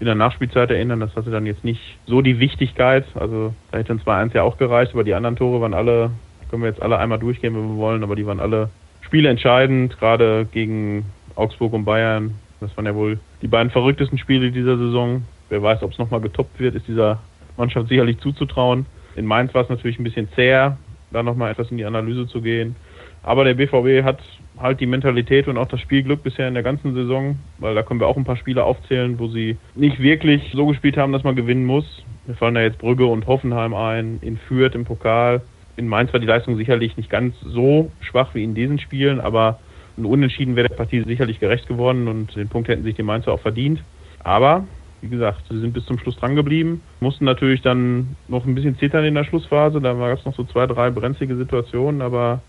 in 0.00 0.06
der 0.06 0.14
Nachspielzeit 0.14 0.70
erinnern. 0.70 1.00
Das 1.00 1.14
hatte 1.14 1.30
dann 1.30 1.46
jetzt 1.46 1.64
nicht 1.64 1.80
so 2.06 2.22
die 2.22 2.38
Wichtigkeit. 2.40 3.04
Also 3.14 3.54
da 3.70 3.78
hätte 3.78 3.92
ein 3.92 4.00
2-1 4.00 4.34
ja 4.34 4.42
auch 4.42 4.58
gereicht, 4.58 4.92
aber 4.94 5.04
die 5.04 5.14
anderen 5.14 5.36
Tore 5.36 5.60
waren 5.60 5.74
alle, 5.74 6.10
können 6.50 6.62
wir 6.62 6.68
jetzt 6.68 6.82
alle 6.82 6.98
einmal 6.98 7.18
durchgehen, 7.18 7.54
wenn 7.54 7.68
wir 7.68 7.76
wollen, 7.76 8.02
aber 8.02 8.16
die 8.16 8.26
waren 8.26 8.40
alle 8.40 8.70
spielentscheidend, 9.02 9.98
gerade 9.98 10.46
gegen 10.50 11.04
Augsburg 11.34 11.72
und 11.72 11.84
Bayern. 11.84 12.34
Das 12.60 12.76
waren 12.76 12.86
ja 12.86 12.94
wohl 12.94 13.18
die 13.42 13.48
beiden 13.48 13.70
verrücktesten 13.70 14.18
Spiele 14.18 14.50
dieser 14.50 14.78
Saison. 14.78 15.24
Wer 15.48 15.62
weiß, 15.62 15.82
ob 15.82 15.92
es 15.92 15.98
nochmal 15.98 16.20
getoppt 16.20 16.58
wird, 16.58 16.74
ist 16.74 16.88
dieser 16.88 17.20
Mannschaft 17.56 17.88
sicherlich 17.88 18.18
zuzutrauen. 18.18 18.86
In 19.16 19.26
Mainz 19.26 19.52
war 19.54 19.62
es 19.62 19.68
natürlich 19.68 19.98
ein 19.98 20.04
bisschen 20.04 20.28
zäher, 20.34 20.78
da 21.10 21.22
nochmal 21.22 21.50
etwas 21.50 21.70
in 21.70 21.76
die 21.76 21.84
Analyse 21.84 22.26
zu 22.26 22.40
gehen. 22.40 22.74
Aber 23.22 23.44
der 23.44 23.54
BVB 23.54 24.04
hat 24.04 24.18
halt 24.58 24.80
die 24.80 24.86
Mentalität 24.86 25.48
und 25.48 25.56
auch 25.56 25.68
das 25.68 25.80
Spielglück 25.80 26.22
bisher 26.22 26.48
in 26.48 26.54
der 26.54 26.62
ganzen 26.62 26.94
Saison, 26.94 27.38
weil 27.58 27.74
da 27.74 27.82
können 27.82 28.00
wir 28.00 28.06
auch 28.06 28.16
ein 28.16 28.24
paar 28.24 28.36
Spiele 28.36 28.64
aufzählen, 28.64 29.18
wo 29.18 29.28
sie 29.28 29.56
nicht 29.74 30.00
wirklich 30.00 30.52
so 30.54 30.66
gespielt 30.66 30.96
haben, 30.96 31.12
dass 31.12 31.24
man 31.24 31.36
gewinnen 31.36 31.64
muss. 31.64 32.04
Wir 32.26 32.34
fallen 32.34 32.54
da 32.54 32.60
jetzt 32.60 32.78
Brügge 32.78 33.06
und 33.06 33.26
Hoffenheim 33.26 33.74
ein, 33.74 34.18
in 34.22 34.36
Fürth 34.36 34.74
im 34.74 34.84
Pokal. 34.84 35.42
In 35.76 35.88
Mainz 35.88 36.12
war 36.12 36.20
die 36.20 36.26
Leistung 36.26 36.56
sicherlich 36.56 36.96
nicht 36.96 37.10
ganz 37.10 37.34
so 37.40 37.90
schwach 38.00 38.34
wie 38.34 38.44
in 38.44 38.54
diesen 38.54 38.78
Spielen, 38.78 39.20
aber 39.20 39.58
ein 39.96 40.04
Unentschieden 40.04 40.56
wäre 40.56 40.68
der 40.68 40.76
Partie 40.76 41.02
sicherlich 41.02 41.40
gerecht 41.40 41.66
geworden 41.66 42.08
und 42.08 42.34
den 42.36 42.48
Punkt 42.48 42.68
hätten 42.68 42.82
sich 42.82 42.94
die 42.94 43.02
Mainzer 43.02 43.32
auch 43.32 43.40
verdient. 43.40 43.82
Aber 44.22 44.64
wie 45.00 45.08
gesagt, 45.08 45.42
sie 45.50 45.58
sind 45.58 45.72
bis 45.72 45.84
zum 45.86 45.98
Schluss 45.98 46.16
dran 46.16 46.36
geblieben, 46.36 46.80
mussten 47.00 47.24
natürlich 47.24 47.60
dann 47.62 48.16
noch 48.28 48.46
ein 48.46 48.54
bisschen 48.54 48.78
zittern 48.78 49.04
in 49.04 49.14
der 49.14 49.24
Schlussphase. 49.24 49.80
Da 49.80 49.94
gab 49.94 50.18
es 50.18 50.24
noch 50.24 50.34
so 50.36 50.44
zwei, 50.44 50.66
drei 50.66 50.90
brenzlige 50.90 51.36
Situationen, 51.36 52.02
aber 52.02 52.40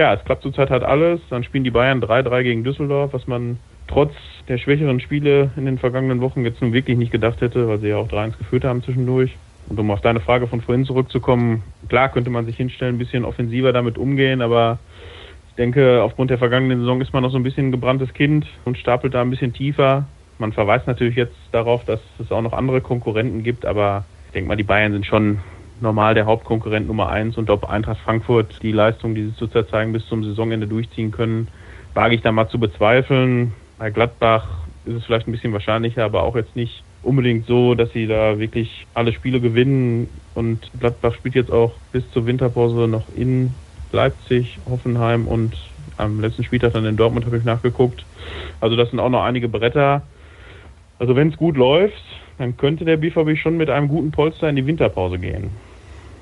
ja, 0.00 0.14
es 0.14 0.24
klappt 0.24 0.42
zurzeit 0.42 0.70
halt 0.70 0.82
alles. 0.82 1.20
Dann 1.28 1.44
spielen 1.44 1.62
die 1.62 1.70
Bayern 1.70 2.02
3-3 2.02 2.42
gegen 2.42 2.64
Düsseldorf, 2.64 3.12
was 3.12 3.26
man 3.26 3.58
trotz 3.86 4.14
der 4.48 4.56
schwächeren 4.56 4.98
Spiele 4.98 5.50
in 5.58 5.66
den 5.66 5.76
vergangenen 5.76 6.22
Wochen 6.22 6.42
jetzt 6.42 6.62
nun 6.62 6.72
wirklich 6.72 6.96
nicht 6.96 7.12
gedacht 7.12 7.42
hätte, 7.42 7.68
weil 7.68 7.80
sie 7.80 7.88
ja 7.88 7.98
auch 7.98 8.08
3-1 8.08 8.38
geführt 8.38 8.64
haben 8.64 8.82
zwischendurch. 8.82 9.36
Und 9.68 9.78
um 9.78 9.90
auf 9.90 10.00
deine 10.00 10.20
Frage 10.20 10.46
von 10.46 10.62
vorhin 10.62 10.86
zurückzukommen, 10.86 11.62
klar 11.90 12.08
könnte 12.08 12.30
man 12.30 12.46
sich 12.46 12.56
hinstellen, 12.56 12.94
ein 12.94 12.98
bisschen 12.98 13.26
offensiver 13.26 13.74
damit 13.74 13.98
umgehen, 13.98 14.40
aber 14.40 14.78
ich 15.50 15.54
denke, 15.56 16.02
aufgrund 16.02 16.30
der 16.30 16.38
vergangenen 16.38 16.80
Saison 16.80 17.02
ist 17.02 17.12
man 17.12 17.22
noch 17.22 17.30
so 17.30 17.36
ein 17.36 17.42
bisschen 17.42 17.68
ein 17.68 17.72
gebranntes 17.72 18.14
Kind 18.14 18.46
und 18.64 18.78
stapelt 18.78 19.12
da 19.12 19.20
ein 19.20 19.28
bisschen 19.28 19.52
tiefer. 19.52 20.06
Man 20.38 20.54
verweist 20.54 20.86
natürlich 20.86 21.16
jetzt 21.16 21.36
darauf, 21.52 21.84
dass 21.84 22.00
es 22.18 22.32
auch 22.32 22.40
noch 22.40 22.54
andere 22.54 22.80
Konkurrenten 22.80 23.42
gibt, 23.42 23.66
aber 23.66 24.04
ich 24.28 24.32
denke 24.32 24.48
mal, 24.48 24.56
die 24.56 24.62
Bayern 24.62 24.92
sind 24.92 25.04
schon 25.04 25.40
normal 25.82 26.14
der 26.14 26.26
Hauptkonkurrent 26.26 26.86
Nummer 26.86 27.08
eins 27.08 27.36
und 27.36 27.50
ob 27.50 27.68
Eintracht 27.68 28.00
Frankfurt 28.00 28.62
die 28.62 28.72
Leistung, 28.72 29.14
die 29.14 29.26
sie 29.26 29.36
zurzeit 29.36 29.68
zeigen, 29.68 29.92
bis 29.92 30.06
zum 30.06 30.24
Saisonende 30.24 30.66
durchziehen 30.66 31.10
können, 31.10 31.48
wage 31.94 32.14
ich 32.14 32.22
da 32.22 32.32
mal 32.32 32.48
zu 32.48 32.58
bezweifeln. 32.58 33.52
Bei 33.78 33.90
Gladbach 33.90 34.46
ist 34.84 34.94
es 34.94 35.04
vielleicht 35.04 35.28
ein 35.28 35.32
bisschen 35.32 35.52
wahrscheinlicher, 35.52 36.04
aber 36.04 36.22
auch 36.22 36.36
jetzt 36.36 36.56
nicht 36.56 36.82
unbedingt 37.02 37.46
so, 37.46 37.74
dass 37.74 37.90
sie 37.92 38.06
da 38.06 38.38
wirklich 38.38 38.86
alle 38.94 39.12
Spiele 39.12 39.40
gewinnen. 39.40 40.08
Und 40.34 40.70
Gladbach 40.78 41.14
spielt 41.14 41.34
jetzt 41.34 41.50
auch 41.50 41.72
bis 41.92 42.08
zur 42.12 42.26
Winterpause 42.26 42.88
noch 42.88 43.04
in 43.16 43.52
Leipzig, 43.92 44.58
Hoffenheim 44.68 45.26
und 45.26 45.56
am 45.96 46.20
letzten 46.20 46.44
Spieltag 46.44 46.72
dann 46.72 46.84
in 46.84 46.96
Dortmund 46.96 47.26
habe 47.26 47.36
ich 47.36 47.44
nachgeguckt. 47.44 48.04
Also 48.60 48.76
das 48.76 48.90
sind 48.90 49.00
auch 49.00 49.10
noch 49.10 49.22
einige 49.22 49.48
Bretter. 49.48 50.02
Also 50.98 51.16
wenn 51.16 51.28
es 51.28 51.36
gut 51.36 51.56
läuft, 51.56 52.02
dann 52.40 52.56
könnte 52.56 52.86
der 52.86 52.96
BVB 52.96 53.36
schon 53.36 53.58
mit 53.58 53.68
einem 53.68 53.88
guten 53.88 54.12
Polster 54.12 54.48
in 54.48 54.56
die 54.56 54.64
Winterpause 54.64 55.18
gehen. 55.18 55.50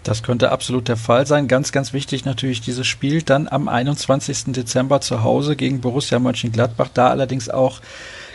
Das 0.02 0.24
könnte 0.24 0.50
absolut 0.50 0.88
der 0.88 0.96
Fall 0.96 1.28
sein. 1.28 1.46
Ganz, 1.46 1.70
ganz 1.70 1.92
wichtig 1.92 2.24
natürlich 2.24 2.60
dieses 2.60 2.88
Spiel 2.88 3.22
dann 3.22 3.46
am 3.46 3.68
21. 3.68 4.46
Dezember 4.52 5.00
zu 5.00 5.22
Hause 5.22 5.54
gegen 5.54 5.80
Borussia 5.80 6.18
Mönchengladbach. 6.18 6.88
Da 6.92 7.10
allerdings 7.10 7.48
auch 7.48 7.80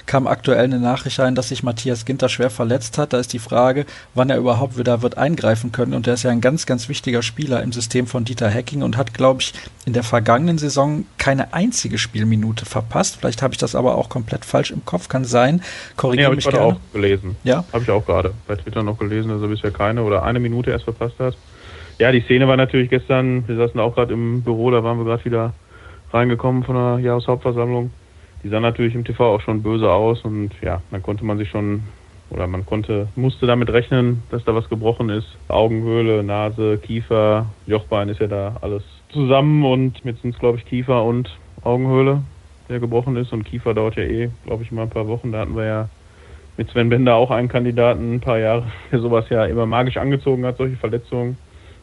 kam 0.06 0.28
aktuell 0.28 0.66
eine 0.66 0.80
Nachricht 0.80 1.20
ein, 1.20 1.36
dass 1.36 1.50
sich 1.50 1.64
Matthias 1.64 2.06
Ginter 2.06 2.30
schwer 2.30 2.50
verletzt 2.50 2.98
hat. 2.98 3.14
Da 3.14 3.20
ist 3.20 3.34
die 3.34 3.40
Frage, 3.40 3.86
wann 4.14 4.30
er 4.30 4.38
überhaupt 4.38 4.78
wieder 4.78 5.02
wird 5.02 5.18
eingreifen 5.18 5.72
können. 5.72 5.94
Und 5.94 6.08
er 6.08 6.16
ist 6.16 6.24
ja 6.24 6.32
ein 6.32 6.42
ganz, 6.42 6.66
ganz 6.66 6.90
wichtiger 6.90 7.22
Spieler 7.22 7.62
im 7.64 7.72
System 7.72 8.08
von 8.08 8.26
Dieter 8.26 8.50
Hecking 8.50 8.82
und 8.82 8.98
hat, 8.98 9.14
glaube 9.14 9.42
ich, 9.42 9.54
in 9.86 9.94
der 9.94 10.04
vergangenen 10.04 10.58
Saison 10.58 11.06
keine 11.18 11.54
einzige 11.54 11.98
Spielminute 11.98 12.66
verpasst. 12.66 13.18
Vielleicht 13.20 13.42
habe 13.42 13.54
ich 13.54 13.58
das 13.58 13.76
aber 13.76 13.98
auch 13.98 14.10
komplett 14.10 14.46
falsch 14.46 14.72
im 14.72 14.86
Kopf. 14.86 15.08
Kann 15.08 15.26
sein. 15.26 15.62
Korrigiere 15.96 16.30
nee, 16.30 16.36
mich 16.36 16.46
ich 16.46 16.52
gerne. 16.52 16.66
auch 16.66 16.80
gelesen. 16.92 17.36
Ja? 17.44 17.64
Habe 17.72 17.84
ich 17.84 17.90
auch 17.90 18.06
gerade 18.06 18.34
bei 18.48 18.56
Twitter 18.56 18.84
noch 18.84 18.98
gelesen, 18.98 19.30
dass 19.30 19.42
er 19.42 19.48
bisher 19.48 19.72
keine 19.72 20.04
oder 20.04 20.24
eine 20.24 20.40
Minute 20.40 20.72
erst 20.72 20.86
verpasst 20.86 21.16
hat. 21.20 21.38
Ja, 22.00 22.12
die 22.12 22.22
Szene 22.22 22.48
war 22.48 22.58
natürlich 22.58 22.90
gestern, 22.90 23.48
wir 23.48 23.56
saßen 23.56 23.80
auch 23.80 23.96
gerade 23.96 24.14
im 24.14 24.42
Büro, 24.42 24.72
da 24.72 24.84
waren 24.84 24.98
wir 24.98 25.06
gerade 25.06 25.24
wieder 25.26 25.54
reingekommen 26.12 26.64
von 26.64 26.76
der 26.76 27.00
Jahreshauptversammlung 27.00 27.92
die 28.44 28.50
sah 28.50 28.60
natürlich 28.60 28.96
im 28.96 29.06
TV 29.06 29.36
auch 29.36 29.42
schon 29.42 29.64
böse 29.64 29.90
aus 29.90 30.22
und 30.24 30.52
ja, 30.62 30.82
dann 30.92 31.02
konnte 31.02 31.26
man 31.26 31.38
sich 31.38 31.50
schon 31.50 31.84
oder 32.30 32.48
man 32.48 32.66
konnte, 32.66 33.08
musste 33.16 33.46
damit 33.46 33.70
rechnen, 33.72 34.24
dass 34.32 34.44
da 34.44 34.56
was 34.56 34.68
gebrochen 34.68 35.10
ist. 35.10 35.28
Augenhöhle, 35.48 36.24
Nase, 36.24 36.80
Kiefer, 36.80 37.46
Jochbein 37.68 38.10
ist 38.10 38.20
ja 38.20 38.28
da 38.28 38.58
alles 38.62 38.84
zusammen 39.10 39.64
und 39.64 40.00
jetzt 40.04 40.22
sind 40.22 40.34
es 40.34 40.40
glaube 40.40 40.58
ich 40.58 40.66
Kiefer 40.66 41.04
und 41.04 41.30
Augenhöhle, 41.64 42.24
der 42.70 42.80
gebrochen 42.80 43.16
ist 43.16 43.32
und 43.32 43.46
Kiefer 43.46 43.74
dauert 43.74 43.96
ja 43.96 44.04
eh, 44.04 44.30
glaube 44.46 44.64
ich, 44.64 44.72
mal 44.72 44.84
ein 44.84 44.90
paar 44.90 45.08
Wochen. 45.08 45.32
Da 45.32 45.40
hatten 45.40 45.56
wir 45.56 45.66
ja 45.66 45.90
mit 46.58 46.70
Sven 46.70 46.90
Bender 46.90 47.16
auch 47.16 47.32
einen 47.32 47.48
Kandidaten, 47.48 48.16
ein 48.16 48.20
paar 48.20 48.40
Jahre, 48.40 48.66
der 48.92 49.00
sowas 49.00 49.26
ja 49.30 49.46
immer 49.46 49.66
magisch 49.66 49.98
angezogen 49.98 50.46
hat, 50.46 50.58
solche 50.58 50.78
Verletzungen. 50.78 51.38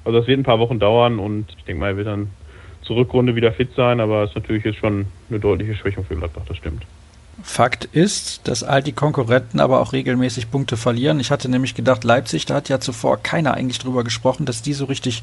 Also 0.05 0.19
das 0.19 0.27
wird 0.27 0.39
ein 0.39 0.45
paar 0.45 0.59
Wochen 0.59 0.79
dauern 0.79 1.19
und 1.19 1.47
ich 1.57 1.65
denke 1.65 1.81
mal, 1.81 1.91
er 1.91 1.97
wird 1.97 2.07
dann 2.07 2.31
zur 2.91 2.97
Rückrunde 2.97 3.37
wieder 3.37 3.53
fit 3.53 3.71
sein, 3.77 4.01
aber 4.01 4.25
es 4.25 4.31
ist 4.31 4.35
natürlich 4.35 4.65
jetzt 4.65 4.79
schon 4.79 5.07
eine 5.29 5.39
deutliche 5.39 5.77
Schwächung 5.77 6.05
für 6.05 6.17
Gladbach, 6.17 6.43
das 6.49 6.57
stimmt. 6.57 6.83
Fakt 7.41 7.85
ist, 7.85 8.49
dass 8.49 8.65
all 8.65 8.83
die 8.83 8.91
Konkurrenten 8.91 9.61
aber 9.61 9.79
auch 9.79 9.93
regelmäßig 9.93 10.51
Punkte 10.51 10.77
verlieren. 10.77 11.21
Ich 11.21 11.31
hatte 11.31 11.49
nämlich 11.49 11.77
gedacht, 11.77 12.03
Leipzig, 12.03 12.47
da 12.47 12.57
hat 12.57 12.69
ja 12.69 12.81
zuvor 12.81 13.23
keiner 13.23 13.55
eigentlich 13.55 13.79
drüber 13.79 14.03
gesprochen, 14.03 14.45
dass 14.45 14.63
die 14.63 14.73
so 14.73 14.87
richtig 14.87 15.23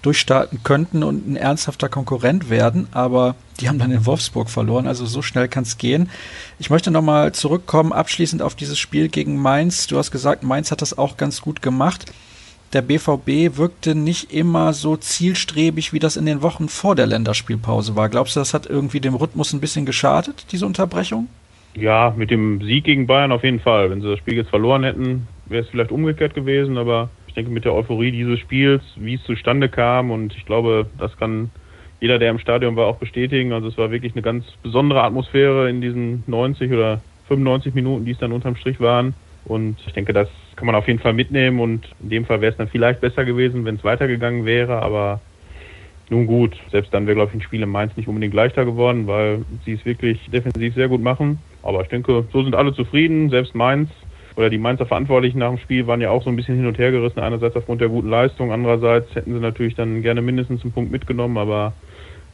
durchstarten 0.00 0.62
könnten 0.62 1.02
und 1.02 1.28
ein 1.28 1.36
ernsthafter 1.36 1.90
Konkurrent 1.90 2.48
werden, 2.48 2.88
aber 2.92 3.34
die 3.60 3.68
haben 3.68 3.78
dann 3.78 3.92
in 3.92 4.06
Wolfsburg 4.06 4.48
verloren, 4.48 4.86
also 4.86 5.04
so 5.04 5.20
schnell 5.20 5.46
kann 5.46 5.64
es 5.64 5.76
gehen. 5.76 6.08
Ich 6.58 6.70
möchte 6.70 6.90
nochmal 6.90 7.32
zurückkommen, 7.32 7.92
abschließend 7.92 8.40
auf 8.40 8.54
dieses 8.54 8.78
Spiel 8.78 9.10
gegen 9.10 9.36
Mainz. 9.36 9.88
Du 9.88 9.98
hast 9.98 10.10
gesagt, 10.10 10.42
Mainz 10.42 10.70
hat 10.70 10.80
das 10.80 10.96
auch 10.96 11.18
ganz 11.18 11.42
gut 11.42 11.60
gemacht 11.60 12.06
der 12.74 12.82
BVB 12.82 13.56
wirkte 13.56 13.94
nicht 13.94 14.32
immer 14.32 14.72
so 14.72 14.96
zielstrebig, 14.96 15.92
wie 15.92 15.98
das 15.98 16.16
in 16.16 16.26
den 16.26 16.42
Wochen 16.42 16.68
vor 16.68 16.94
der 16.94 17.06
Länderspielpause 17.06 17.96
war. 17.96 18.08
Glaubst 18.08 18.36
du, 18.36 18.40
das 18.40 18.52
hat 18.52 18.66
irgendwie 18.66 19.00
dem 19.00 19.14
Rhythmus 19.14 19.52
ein 19.52 19.60
bisschen 19.60 19.86
geschadet, 19.86 20.46
diese 20.52 20.66
Unterbrechung? 20.66 21.28
Ja, 21.74 22.14
mit 22.16 22.30
dem 22.30 22.60
Sieg 22.60 22.84
gegen 22.84 23.06
Bayern 23.06 23.32
auf 23.32 23.44
jeden 23.44 23.60
Fall. 23.60 23.90
Wenn 23.90 24.00
sie 24.00 24.08
das 24.08 24.18
Spiel 24.18 24.34
jetzt 24.34 24.50
verloren 24.50 24.84
hätten, 24.84 25.26
wäre 25.46 25.64
es 25.64 25.70
vielleicht 25.70 25.92
umgekehrt 25.92 26.34
gewesen, 26.34 26.78
aber 26.78 27.10
ich 27.26 27.34
denke 27.34 27.50
mit 27.50 27.64
der 27.64 27.74
Euphorie 27.74 28.12
dieses 28.12 28.38
Spiels, 28.40 28.82
wie 28.96 29.14
es 29.14 29.24
zustande 29.24 29.68
kam 29.68 30.10
und 30.10 30.36
ich 30.36 30.46
glaube, 30.46 30.86
das 30.98 31.16
kann 31.16 31.50
jeder, 32.00 32.18
der 32.18 32.30
im 32.30 32.38
Stadion 32.38 32.76
war, 32.76 32.86
auch 32.86 32.98
bestätigen. 32.98 33.52
Also 33.52 33.68
es 33.68 33.78
war 33.78 33.90
wirklich 33.90 34.12
eine 34.12 34.22
ganz 34.22 34.44
besondere 34.62 35.02
Atmosphäre 35.02 35.70
in 35.70 35.80
diesen 35.80 36.22
90 36.26 36.70
oder 36.70 37.00
95 37.28 37.74
Minuten, 37.74 38.04
die 38.04 38.12
es 38.12 38.18
dann 38.18 38.32
unterm 38.32 38.56
Strich 38.56 38.78
waren. 38.78 39.14
Und 39.44 39.76
ich 39.86 39.92
denke, 39.92 40.12
das 40.12 40.28
kann 40.56 40.66
man 40.66 40.74
auf 40.74 40.86
jeden 40.86 41.00
Fall 41.00 41.12
mitnehmen 41.12 41.60
und 41.60 41.88
in 42.02 42.08
dem 42.08 42.24
Fall 42.24 42.40
wäre 42.40 42.52
es 42.52 42.58
dann 42.58 42.68
vielleicht 42.68 43.00
besser 43.00 43.24
gewesen, 43.24 43.64
wenn 43.64 43.76
es 43.76 43.84
weitergegangen 43.84 44.44
wäre, 44.46 44.82
aber 44.82 45.20
nun 46.10 46.26
gut, 46.26 46.56
selbst 46.70 46.92
dann 46.92 47.06
wäre, 47.06 47.16
glaube 47.16 47.30
ich, 47.30 47.38
ein 47.38 47.42
Spiel 47.42 47.62
in 47.62 47.68
Mainz 47.68 47.96
nicht 47.96 48.08
unbedingt 48.08 48.34
leichter 48.34 48.64
geworden, 48.64 49.06
weil 49.06 49.44
sie 49.64 49.72
es 49.72 49.84
wirklich 49.84 50.30
defensiv 50.30 50.74
sehr 50.74 50.88
gut 50.88 51.02
machen. 51.02 51.38
Aber 51.62 51.80
ich 51.82 51.88
denke, 51.88 52.26
so 52.32 52.42
sind 52.42 52.54
alle 52.54 52.74
zufrieden, 52.74 53.30
selbst 53.30 53.54
Mainz 53.54 53.90
oder 54.36 54.50
die 54.50 54.58
Mainzer 54.58 54.86
Verantwortlichen 54.86 55.38
nach 55.38 55.50
dem 55.50 55.58
Spiel 55.58 55.86
waren 55.86 56.00
ja 56.00 56.10
auch 56.10 56.22
so 56.22 56.28
ein 56.28 56.36
bisschen 56.36 56.56
hin 56.56 56.66
und 56.66 56.78
her 56.78 56.90
gerissen. 56.90 57.20
Einerseits 57.20 57.56
aufgrund 57.56 57.80
der 57.80 57.88
guten 57.88 58.10
Leistung, 58.10 58.52
andererseits 58.52 59.14
hätten 59.14 59.32
sie 59.32 59.40
natürlich 59.40 59.74
dann 59.74 60.02
gerne 60.02 60.22
mindestens 60.22 60.62
einen 60.62 60.72
Punkt 60.72 60.90
mitgenommen, 60.90 61.38
aber 61.38 61.72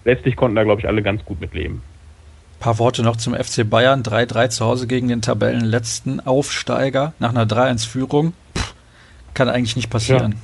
letztlich 0.04 0.36
konnten 0.36 0.56
da, 0.56 0.64
glaube 0.64 0.80
ich, 0.80 0.88
alle 0.88 1.02
ganz 1.02 1.24
gut 1.24 1.40
mitleben. 1.40 1.82
Ein 2.60 2.64
paar 2.64 2.78
Worte 2.78 3.02
noch 3.02 3.16
zum 3.16 3.32
FC 3.32 3.68
Bayern. 3.68 4.02
3-3 4.02 4.50
zu 4.50 4.66
Hause 4.66 4.86
gegen 4.86 5.08
den 5.08 5.22
Tabellenletzten 5.22 6.20
Aufsteiger 6.20 7.14
nach 7.18 7.30
einer 7.30 7.46
3-1-Führung. 7.46 8.34
Kann 9.32 9.48
eigentlich 9.48 9.76
nicht 9.76 9.88
passieren. 9.88 10.32
Ja. 10.32 10.38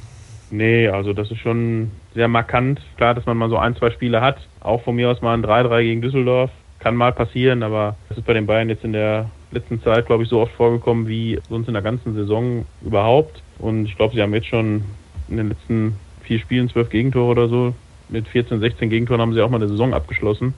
Nee, 0.50 0.88
also 0.88 1.12
das 1.12 1.30
ist 1.30 1.40
schon 1.40 1.90
sehr 2.14 2.28
markant. 2.28 2.80
Klar, 2.96 3.12
dass 3.12 3.26
man 3.26 3.36
mal 3.36 3.50
so 3.50 3.58
ein, 3.58 3.76
zwei 3.76 3.90
Spiele 3.90 4.22
hat. 4.22 4.38
Auch 4.60 4.82
von 4.82 4.96
mir 4.96 5.10
aus 5.10 5.20
mal 5.20 5.34
ein 5.34 5.44
3-3 5.44 5.82
gegen 5.82 6.00
Düsseldorf. 6.00 6.50
Kann 6.78 6.96
mal 6.96 7.12
passieren, 7.12 7.62
aber 7.62 7.96
das 8.08 8.16
ist 8.16 8.26
bei 8.26 8.32
den 8.32 8.46
Bayern 8.46 8.70
jetzt 8.70 8.84
in 8.84 8.94
der 8.94 9.30
letzten 9.50 9.82
Zeit, 9.82 10.06
glaube 10.06 10.22
ich, 10.22 10.30
so 10.30 10.40
oft 10.40 10.52
vorgekommen 10.52 11.08
wie 11.08 11.38
sonst 11.50 11.68
in 11.68 11.74
der 11.74 11.82
ganzen 11.82 12.14
Saison 12.14 12.64
überhaupt. 12.80 13.42
Und 13.58 13.84
ich 13.84 13.94
glaube, 13.94 14.14
sie 14.14 14.22
haben 14.22 14.32
jetzt 14.32 14.46
schon 14.46 14.84
in 15.28 15.36
den 15.36 15.50
letzten 15.50 15.96
vier 16.22 16.38
Spielen 16.38 16.70
zwölf 16.70 16.88
Gegentore 16.88 17.30
oder 17.30 17.48
so. 17.48 17.74
Mit 18.08 18.26
14, 18.26 18.58
16 18.58 18.88
Gegentoren 18.88 19.20
haben 19.20 19.34
sie 19.34 19.42
auch 19.42 19.50
mal 19.50 19.58
eine 19.58 19.68
Saison 19.68 19.92
abgeschlossen. 19.92 20.54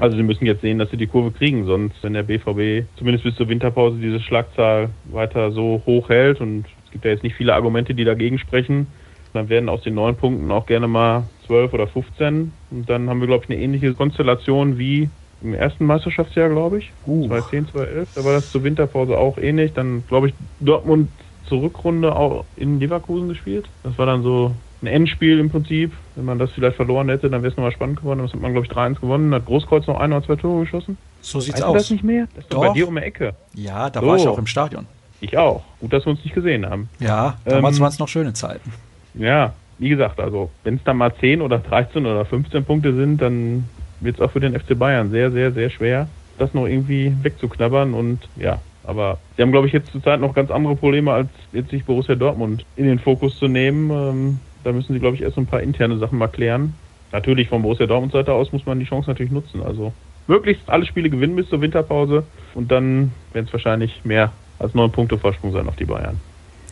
Also 0.00 0.16
sie 0.16 0.22
müssen 0.22 0.46
jetzt 0.46 0.62
sehen, 0.62 0.78
dass 0.78 0.90
sie 0.90 0.96
die 0.96 1.06
Kurve 1.06 1.30
kriegen, 1.30 1.66
sonst 1.66 2.02
wenn 2.02 2.14
der 2.14 2.22
BVB 2.22 2.86
zumindest 2.96 3.24
bis 3.24 3.36
zur 3.36 3.48
Winterpause 3.48 3.98
diese 3.98 4.20
Schlagzahl 4.20 4.88
weiter 5.12 5.52
so 5.52 5.82
hoch 5.84 6.08
hält 6.08 6.40
und 6.40 6.64
es 6.86 6.90
gibt 6.90 7.04
ja 7.04 7.10
jetzt 7.10 7.22
nicht 7.22 7.36
viele 7.36 7.54
Argumente, 7.54 7.94
die 7.94 8.04
dagegen 8.04 8.38
sprechen, 8.38 8.86
dann 9.34 9.50
werden 9.50 9.68
aus 9.68 9.82
den 9.82 9.94
neun 9.94 10.16
Punkten 10.16 10.50
auch 10.50 10.64
gerne 10.64 10.88
mal 10.88 11.24
zwölf 11.46 11.74
oder 11.74 11.86
15 11.86 12.50
und 12.70 12.88
dann 12.88 13.10
haben 13.10 13.20
wir 13.20 13.26
glaube 13.26 13.44
ich 13.44 13.50
eine 13.50 13.60
ähnliche 13.62 13.92
Konstellation 13.92 14.78
wie 14.78 15.10
im 15.42 15.54
ersten 15.54 15.86
Meisterschaftsjahr, 15.86 16.48
glaube 16.48 16.78
ich. 16.78 16.92
Uh. 17.06 17.26
2010, 17.28 17.68
2011. 17.68 18.08
Da 18.14 18.24
war 18.24 18.32
das 18.32 18.50
zur 18.50 18.62
Winterpause 18.62 19.16
auch 19.16 19.38
ähnlich. 19.38 19.72
Dann, 19.72 20.04
glaube 20.06 20.28
ich, 20.28 20.34
Dortmund 20.60 21.08
zur 21.48 21.62
Rückrunde 21.62 22.14
auch 22.14 22.44
in 22.56 22.78
Leverkusen 22.78 23.28
gespielt. 23.28 23.66
Das 23.82 23.96
war 23.98 24.06
dann 24.06 24.22
so 24.22 24.52
ein 24.82 24.86
Endspiel 24.86 25.38
im 25.38 25.50
Prinzip. 25.50 25.92
Wenn 26.16 26.24
man 26.24 26.38
das 26.38 26.50
vielleicht 26.52 26.76
verloren 26.76 27.08
hätte, 27.08 27.28
dann 27.28 27.42
wäre 27.42 27.50
es 27.50 27.56
nochmal 27.56 27.72
spannend 27.72 28.00
geworden. 28.00 28.20
Das 28.20 28.32
hat 28.32 28.40
man, 28.40 28.52
glaube 28.52 28.66
ich, 28.66 28.72
3-1 28.72 29.00
gewonnen. 29.00 29.34
Hat 29.34 29.46
Großkreuz 29.46 29.86
noch 29.86 30.00
ein 30.00 30.12
oder 30.12 30.24
zwei 30.24 30.36
Tore 30.36 30.60
geschossen. 30.60 30.96
So 31.20 31.40
sieht's 31.40 31.58
weißt 31.58 31.64
aus. 31.64 31.74
das 31.74 31.90
nicht 31.90 32.04
mehr? 32.04 32.26
Das 32.34 32.44
ist 32.44 32.52
doch. 32.52 32.60
bei 32.60 32.72
dir 32.72 32.88
um 32.88 32.96
die 32.96 33.02
Ecke. 33.02 33.34
Ja, 33.54 33.90
da 33.90 34.00
so. 34.00 34.06
war 34.06 34.16
ich 34.16 34.26
auch 34.26 34.38
im 34.38 34.46
Stadion. 34.46 34.86
Ich 35.20 35.36
auch. 35.36 35.62
Gut, 35.80 35.92
dass 35.92 36.06
wir 36.06 36.10
uns 36.10 36.24
nicht 36.24 36.34
gesehen 36.34 36.64
haben. 36.64 36.88
Ja, 36.98 37.36
damals 37.44 37.76
ähm, 37.76 37.82
waren 37.82 37.92
es 37.92 37.98
noch 37.98 38.08
schöne 38.08 38.32
Zeiten. 38.32 38.72
Ja, 39.14 39.52
wie 39.78 39.88
gesagt, 39.88 40.20
also 40.20 40.50
wenn 40.64 40.76
es 40.76 40.84
dann 40.84 40.96
mal 40.96 41.14
10 41.14 41.42
oder 41.42 41.58
13 41.58 42.06
oder 42.06 42.24
15 42.24 42.64
Punkte 42.64 42.94
sind, 42.94 43.20
dann 43.20 43.68
wird 44.00 44.16
es 44.16 44.22
auch 44.22 44.30
für 44.30 44.40
den 44.40 44.58
FC 44.58 44.78
Bayern 44.78 45.10
sehr, 45.10 45.30
sehr, 45.30 45.52
sehr 45.52 45.70
schwer, 45.70 46.08
das 46.38 46.54
noch 46.54 46.66
irgendwie 46.66 47.12
wegzuknabbern. 47.22 47.92
Und 47.92 48.20
ja, 48.36 48.60
aber 48.84 49.18
sie 49.36 49.42
haben, 49.42 49.52
glaube 49.52 49.66
ich, 49.66 49.72
jetzt 49.72 49.92
zurzeit 49.92 50.20
noch 50.20 50.34
ganz 50.34 50.50
andere 50.50 50.76
Probleme, 50.76 51.12
als 51.12 51.28
jetzt 51.52 51.70
sich 51.70 51.84
Borussia 51.84 52.14
Dortmund 52.14 52.64
in 52.76 52.86
den 52.86 52.98
Fokus 52.98 53.38
zu 53.38 53.48
nehmen. 53.48 53.90
Ähm, 53.90 54.38
da 54.64 54.72
müssen 54.72 54.92
sie, 54.92 55.00
glaube 55.00 55.16
ich, 55.16 55.22
erst 55.22 55.38
ein 55.38 55.46
paar 55.46 55.62
interne 55.62 55.98
Sachen 55.98 56.18
mal 56.18 56.28
klären. 56.28 56.74
Natürlich 57.12 57.48
von 57.48 57.62
Borussia 57.62 57.86
Dortmund 57.86 58.12
Seite 58.12 58.32
aus 58.32 58.52
muss 58.52 58.66
man 58.66 58.78
die 58.78 58.86
Chance 58.86 59.10
natürlich 59.10 59.32
nutzen. 59.32 59.62
Also 59.62 59.92
möglichst 60.26 60.68
alle 60.68 60.86
Spiele 60.86 61.10
gewinnen 61.10 61.36
bis 61.36 61.48
zur 61.48 61.60
Winterpause 61.60 62.24
und 62.54 62.70
dann 62.70 63.12
werden 63.32 63.46
es 63.46 63.52
wahrscheinlich 63.52 64.04
mehr 64.04 64.32
als 64.58 64.74
neun 64.74 64.92
Punkte 64.92 65.18
Vorsprung 65.18 65.52
sein 65.52 65.68
auf 65.68 65.76
die 65.76 65.86
Bayern. 65.86 66.20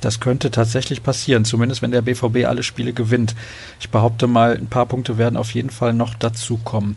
Das 0.01 0.21
könnte 0.21 0.53
tatsächlich 0.53 1.03
passieren, 1.03 1.45
zumindest 1.45 1.83
wenn 1.83 1.91
der 1.91 2.03
BVB 2.03 2.47
alle 2.47 2.63
Spiele 2.63 2.93
gewinnt. 2.93 3.35
Ich 3.81 3.91
behaupte 3.91 4.29
mal, 4.29 4.57
ein 4.57 4.69
paar 4.69 4.87
Punkte 4.87 5.19
werden 5.19 5.37
auf 5.37 5.53
jeden 5.55 5.71
Fall 5.71 5.93
noch 5.93 6.15
dazukommen. 6.15 6.97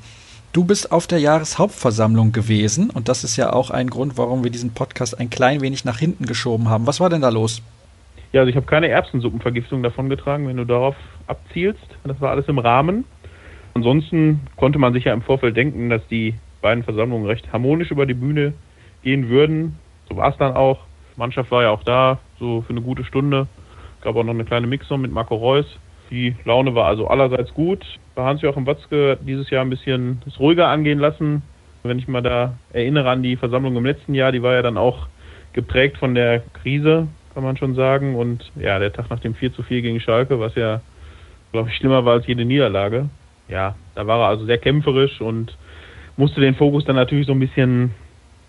Du 0.53 0.65
bist 0.65 0.91
auf 0.91 1.07
der 1.07 1.19
Jahreshauptversammlung 1.19 2.33
gewesen 2.33 2.89
und 2.89 3.07
das 3.07 3.24
ist 3.24 3.38
ja 3.38 3.53
auch 3.53 3.69
ein 3.69 3.89
Grund, 3.89 4.17
warum 4.17 4.43
wir 4.43 4.51
diesen 4.51 4.71
Podcast 4.71 5.17
ein 5.17 5.29
klein 5.29 5.62
wenig 5.62 5.86
nach 5.86 5.98
hinten 5.98 6.25
geschoben 6.25 6.69
haben. 6.69 6.88
Was 6.88 7.00
war 7.00 7.10
denn 7.10 7.21
da 7.21 7.29
los? 7.29 7.62
Ja, 8.33 8.41
also 8.41 8.50
ich 8.50 8.55
habe 8.55 8.65
keine 8.65 8.88
Erbsensuppenvergiftung 8.88 9.83
davongetragen, 9.83 10.47
wenn 10.47 10.57
du 10.57 10.65
darauf 10.65 10.95
abzielst. 11.27 11.85
Das 12.05 12.19
war 12.21 12.31
alles 12.31 12.47
im 12.47 12.59
Rahmen. 12.59 13.03
Ansonsten 13.73 14.41
konnte 14.55 14.79
man 14.79 14.93
sich 14.93 15.05
ja 15.05 15.13
im 15.13 15.21
Vorfeld 15.21 15.57
denken, 15.57 15.89
dass 15.89 16.05
die 16.07 16.35
beiden 16.61 16.83
Versammlungen 16.83 17.27
recht 17.27 17.51
harmonisch 17.51 17.91
über 17.91 18.05
die 18.05 18.13
Bühne 18.13 18.53
gehen 19.03 19.29
würden. 19.29 19.77
So 20.07 20.15
war 20.15 20.29
es 20.29 20.38
dann 20.38 20.55
auch. 20.55 20.79
Die 21.15 21.19
Mannschaft 21.19 21.51
war 21.51 21.63
ja 21.63 21.71
auch 21.71 21.83
da, 21.83 22.19
so 22.39 22.61
für 22.61 22.71
eine 22.71 22.81
gute 22.81 23.03
Stunde. 23.03 23.47
Gab 24.01 24.15
auch 24.15 24.23
noch 24.23 24.33
eine 24.33 24.45
kleine 24.45 24.67
Mixung 24.67 25.01
mit 25.01 25.11
Marco 25.11 25.35
Reus. 25.35 25.65
Die 26.09 26.35
Laune 26.45 26.73
war 26.73 26.88
also 26.88 27.07
allerseits 27.07 27.53
gut. 27.53 27.85
Bei 28.15 28.23
Hans-Joachim 28.23 28.65
Watzke 28.65 29.17
dieses 29.25 29.50
Jahr 29.50 29.63
ein 29.63 29.69
bisschen 29.69 30.21
das 30.25 30.39
ruhiger 30.39 30.67
angehen 30.67 31.00
lassen. 31.00 31.41
Wenn 31.83 32.00
ich 32.00 32.07
mal 32.07 32.21
da 32.21 32.53
erinnere 32.73 33.09
an 33.09 33.23
die 33.23 33.35
Versammlung 33.35 33.75
im 33.75 33.85
letzten 33.85 34.13
Jahr, 34.13 34.31
die 34.31 34.43
war 34.43 34.53
ja 34.53 34.61
dann 34.61 34.77
auch 34.77 35.07
geprägt 35.53 35.97
von 35.97 36.15
der 36.15 36.43
Krise, 36.61 37.07
kann 37.33 37.43
man 37.43 37.57
schon 37.57 37.75
sagen. 37.75 38.15
Und 38.15 38.51
ja, 38.55 38.79
der 38.79 38.93
Tag 38.93 39.09
nach 39.09 39.19
dem 39.19 39.35
4 39.35 39.53
zu 39.53 39.63
4 39.63 39.81
gegen 39.81 40.00
Schalke, 40.00 40.39
was 40.39 40.55
ja, 40.55 40.81
glaube 41.51 41.69
ich, 41.69 41.75
schlimmer 41.75 42.05
war 42.05 42.13
als 42.13 42.27
jede 42.27 42.45
Niederlage. 42.45 43.09
Ja, 43.47 43.75
da 43.95 44.07
war 44.07 44.19
er 44.19 44.27
also 44.27 44.45
sehr 44.45 44.57
kämpferisch 44.57 45.19
und 45.21 45.55
musste 46.17 46.41
den 46.41 46.55
Fokus 46.55 46.85
dann 46.85 46.95
natürlich 46.95 47.27
so 47.27 47.33
ein 47.33 47.39
bisschen, 47.39 47.91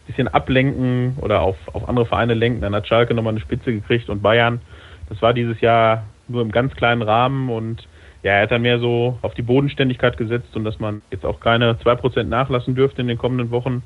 bisschen 0.07 0.29
ablenken 0.29 1.17
oder 1.21 1.41
auf, 1.41 1.57
auf 1.73 1.89
andere 1.89 2.07
Vereine 2.07 2.35
lenken. 2.35 2.61
Dann 2.61 2.75
hat 2.75 2.87
Schalke 2.87 3.15
nochmal 3.15 3.33
eine 3.33 3.41
Spitze 3.41 3.73
gekriegt 3.73 4.09
und 4.09 4.23
Bayern. 4.23 4.61
Das 5.09 5.21
war 5.23 5.35
dieses 5.35 5.61
Jahr 5.61 6.05
nur 6.29 6.43
im 6.43 6.53
ganz 6.53 6.75
kleinen 6.75 7.03
Rahmen 7.03 7.51
und 7.51 7.87
ja, 8.23 8.33
er 8.33 8.43
hat 8.43 8.53
dann 8.53 8.63
mehr 8.63 8.79
so 8.79 9.19
auf 9.23 9.35
die 9.35 9.43
Bodenständigkeit 9.43 10.17
gesetzt 10.17 10.55
und 10.55 10.65
dass 10.65 10.79
man 10.79 11.03
jetzt 11.11 11.27
auch 11.27 11.41
keine 11.41 11.79
zwei 11.81 11.97
Prozent 11.97 12.31
nachlassen 12.31 12.75
dürfte 12.75 13.01
in 13.01 13.09
den 13.09 13.19
kommenden 13.19 13.51
Wochen, 13.51 13.83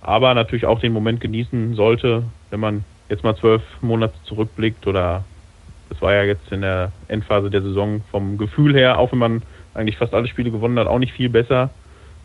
aber 0.00 0.34
natürlich 0.34 0.66
auch 0.66 0.80
den 0.80 0.92
Moment 0.92 1.20
genießen 1.20 1.74
sollte, 1.74 2.24
wenn 2.50 2.60
man 2.60 2.84
jetzt 3.10 3.24
mal 3.24 3.36
zwölf 3.36 3.62
Monate 3.82 4.14
zurückblickt 4.24 4.86
oder 4.86 5.24
das 5.88 6.00
war 6.00 6.14
ja 6.14 6.22
jetzt 6.22 6.50
in 6.52 6.62
der 6.62 6.92
Endphase 7.08 7.50
der 7.50 7.62
Saison 7.62 8.02
vom 8.10 8.38
Gefühl 8.38 8.74
her, 8.74 8.98
auch 8.98 9.12
wenn 9.12 9.18
man 9.18 9.42
eigentlich 9.74 9.98
fast 9.98 10.14
alle 10.14 10.28
Spiele 10.28 10.50
gewonnen 10.50 10.78
hat, 10.78 10.86
auch 10.86 10.98
nicht 10.98 11.12
viel 11.12 11.28
besser, 11.28 11.70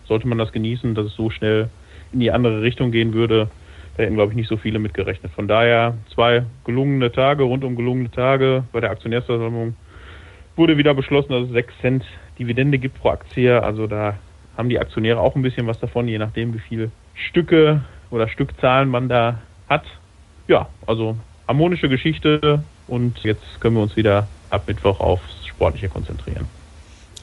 sollte 0.08 0.28
man 0.28 0.38
das 0.38 0.52
genießen, 0.52 0.96
dass 0.96 1.08
es 1.08 1.16
so 1.16 1.30
schnell 1.30 1.70
in 2.14 2.20
die 2.20 2.32
andere 2.32 2.62
Richtung 2.62 2.92
gehen 2.92 3.14
würde. 3.14 3.50
Da 3.98 4.04
hätten, 4.04 4.16
glaube 4.16 4.32
ich, 4.32 4.36
nicht 4.36 4.50
so 4.50 4.58
viele 4.58 4.78
mitgerechnet. 4.78 5.32
Von 5.32 5.48
daher 5.48 5.96
zwei 6.14 6.44
gelungene 6.66 7.12
Tage, 7.12 7.44
rundum 7.44 7.76
gelungene 7.76 8.12
Tage 8.12 8.64
bei 8.72 8.82
der 8.82 8.92
Aktionärsversammlung. 8.92 9.76
Wurde 10.56 10.78
wieder 10.78 10.94
beschlossen, 10.94 11.32
dass 11.32 11.44
es 11.48 11.52
6 11.52 11.74
Cent 11.82 12.06
Dividende 12.38 12.78
gibt 12.78 13.00
pro 13.00 13.10
Aktie. 13.10 13.62
Also 13.62 13.88
da 13.88 14.18
haben 14.58 14.70
die 14.70 14.80
Aktionäre 14.80 15.20
auch 15.20 15.36
ein 15.36 15.42
bisschen 15.42 15.68
was 15.68 15.80
davon, 15.80 16.08
je 16.08 16.18
nachdem, 16.18 16.54
wie 16.54 16.60
viele 16.60 16.92
Stücke 17.14 17.82
oder 18.12 18.28
Stückzahlen 18.28 18.90
man 18.90 19.10
da 19.10 19.40
hat. 19.70 19.86
Ja, 20.48 20.68
also 20.86 21.18
harmonische 21.48 21.90
Geschichte 21.90 22.64
und 22.88 23.20
jetzt 23.24 23.60
können 23.60 23.76
wir 23.76 23.84
uns 23.84 23.96
wieder 23.96 24.28
ab 24.50 24.64
Mittwoch 24.68 25.00
aufs 25.00 25.46
Sportliche 25.48 25.90
konzentrieren. 25.90 26.48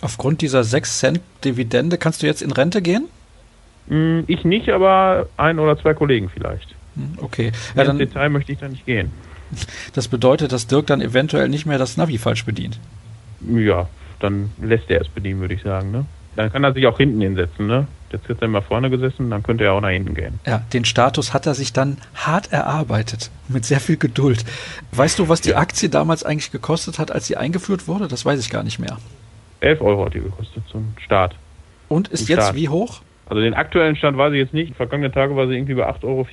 Aufgrund 0.00 0.40
dieser 0.40 0.64
6 0.64 0.98
Cent 0.98 1.20
Dividende 1.44 1.96
kannst 1.98 2.22
du 2.22 2.26
jetzt 2.26 2.42
in 2.42 2.50
Rente 2.50 2.82
gehen? 2.82 3.08
Hm, 3.88 4.24
ich 4.26 4.44
nicht, 4.44 4.68
aber 4.70 5.28
ein 5.36 5.58
oder 5.58 5.78
zwei 5.78 5.94
Kollegen 5.94 6.28
vielleicht. 6.28 6.74
Hm, 6.96 7.18
okay. 7.18 7.52
Ja, 7.76 7.84
dann, 7.84 7.98
Detail 7.98 8.28
möchte 8.28 8.52
ich 8.52 8.58
da 8.58 8.68
nicht 8.68 8.86
gehen. 8.86 9.10
Das 9.92 10.08
bedeutet, 10.08 10.50
dass 10.50 10.66
Dirk 10.66 10.86
dann 10.86 11.02
eventuell 11.02 11.46
nicht 11.46 11.66
mehr 11.66 11.76
das 11.76 11.98
Navi 11.98 12.16
falsch 12.16 12.46
bedient. 12.46 12.80
Ja, 13.46 13.86
dann 14.18 14.50
lässt 14.62 14.90
er 14.90 15.02
es 15.02 15.08
bedienen, 15.10 15.40
würde 15.40 15.52
ich 15.52 15.62
sagen. 15.62 15.90
Ne? 15.90 16.06
Dann 16.36 16.50
kann 16.50 16.64
er 16.64 16.72
sich 16.72 16.86
auch 16.86 16.96
hinten 16.96 17.20
hinsetzen. 17.20 17.66
Ne? 17.66 17.86
Jetzt 18.12 18.28
hat 18.28 18.40
er 18.40 18.44
immer 18.44 18.62
vorne 18.62 18.90
gesessen, 18.90 19.30
dann 19.30 19.42
könnte 19.42 19.64
er 19.64 19.72
auch 19.72 19.80
nach 19.80 19.88
hinten 19.88 20.14
gehen. 20.14 20.38
Ja, 20.46 20.62
den 20.72 20.84
Status 20.84 21.32
hat 21.32 21.46
er 21.46 21.54
sich 21.54 21.72
dann 21.72 21.96
hart 22.14 22.52
erarbeitet, 22.52 23.30
mit 23.48 23.64
sehr 23.64 23.80
viel 23.80 23.96
Geduld. 23.96 24.44
Weißt 24.92 25.18
du, 25.18 25.28
was 25.28 25.40
die 25.40 25.50
ja. 25.50 25.56
Aktie 25.56 25.88
damals 25.88 26.22
eigentlich 26.22 26.52
gekostet 26.52 26.98
hat, 26.98 27.10
als 27.10 27.26
sie 27.26 27.36
eingeführt 27.36 27.88
wurde? 27.88 28.08
Das 28.08 28.24
weiß 28.24 28.38
ich 28.40 28.50
gar 28.50 28.62
nicht 28.62 28.78
mehr. 28.78 28.98
11 29.60 29.80
Euro 29.80 30.04
hat 30.06 30.14
die 30.14 30.20
gekostet 30.20 30.62
zum 30.70 30.94
Start. 31.04 31.34
Und 31.88 32.08
ist 32.08 32.26
zum 32.26 32.34
jetzt 32.34 32.44
Start. 32.44 32.56
wie 32.56 32.68
hoch? 32.68 33.00
Also 33.26 33.40
den 33.40 33.54
aktuellen 33.54 33.96
Stand 33.96 34.18
weiß 34.18 34.32
ich 34.32 34.40
jetzt 34.40 34.54
nicht. 34.54 34.76
Vergangene 34.76 35.10
Tage 35.10 35.34
war 35.36 35.46
sie 35.46 35.54
irgendwie 35.54 35.74
bei 35.74 35.88
8,54 35.88 36.04
Euro. 36.04 36.26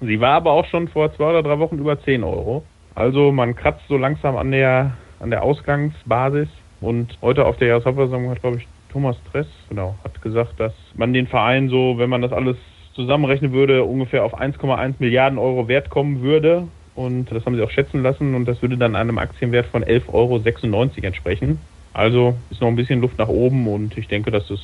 Sie 0.00 0.20
war 0.20 0.34
aber 0.34 0.52
auch 0.52 0.66
schon 0.66 0.88
vor 0.88 1.14
zwei 1.16 1.30
oder 1.30 1.42
drei 1.42 1.58
Wochen 1.58 1.78
über 1.78 2.00
10 2.00 2.24
Euro. 2.24 2.64
Also 2.94 3.32
man 3.32 3.56
kratzt 3.56 3.82
so 3.88 3.96
langsam 3.96 4.36
an 4.36 4.50
der 4.50 4.92
an 5.20 5.30
der 5.30 5.42
Ausgangsbasis. 5.42 6.48
Und 6.80 7.18
heute 7.22 7.44
auf 7.44 7.56
der 7.56 7.68
Jahreshauptversammlung 7.68 8.30
hat, 8.30 8.40
glaube 8.40 8.58
ich, 8.58 8.68
Thomas 8.90 9.16
Tress, 9.30 9.46
genau, 9.68 9.94
hat 10.02 10.20
gesagt, 10.22 10.58
dass 10.58 10.72
man 10.96 11.12
den 11.12 11.26
Verein 11.26 11.68
so, 11.68 11.98
wenn 11.98 12.10
man 12.10 12.22
das 12.22 12.32
alles 12.32 12.56
zusammenrechnen 12.94 13.52
würde, 13.52 13.84
ungefähr 13.84 14.24
auf 14.24 14.38
1,1 14.38 14.94
Milliarden 14.98 15.38
Euro 15.38 15.68
Wert 15.68 15.88
kommen 15.90 16.22
würde. 16.22 16.66
Und 16.94 17.30
das 17.30 17.46
haben 17.46 17.54
sie 17.54 17.62
auch 17.62 17.70
schätzen 17.70 18.02
lassen 18.02 18.34
und 18.34 18.44
das 18.46 18.60
würde 18.60 18.76
dann 18.76 18.96
einem 18.96 19.18
Aktienwert 19.18 19.66
von 19.66 19.84
11,96 19.84 20.12
Euro 20.12 21.06
entsprechen. 21.06 21.60
Also 21.94 22.34
ist 22.50 22.60
noch 22.60 22.68
ein 22.68 22.74
bisschen 22.74 23.00
Luft 23.00 23.18
nach 23.18 23.28
oben 23.28 23.68
und 23.68 23.96
ich 23.96 24.08
denke, 24.08 24.32
dass 24.32 24.50
es 24.50 24.60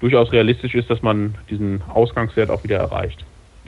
durchaus 0.00 0.32
realistisch 0.32 0.74
ist, 0.74 0.88
dass 0.88 1.02
man 1.02 1.34
diesen 1.50 1.82
Ausgangswert 1.92 2.50
auch 2.50 2.64
wieder 2.64 2.78
erreicht. 2.78 3.22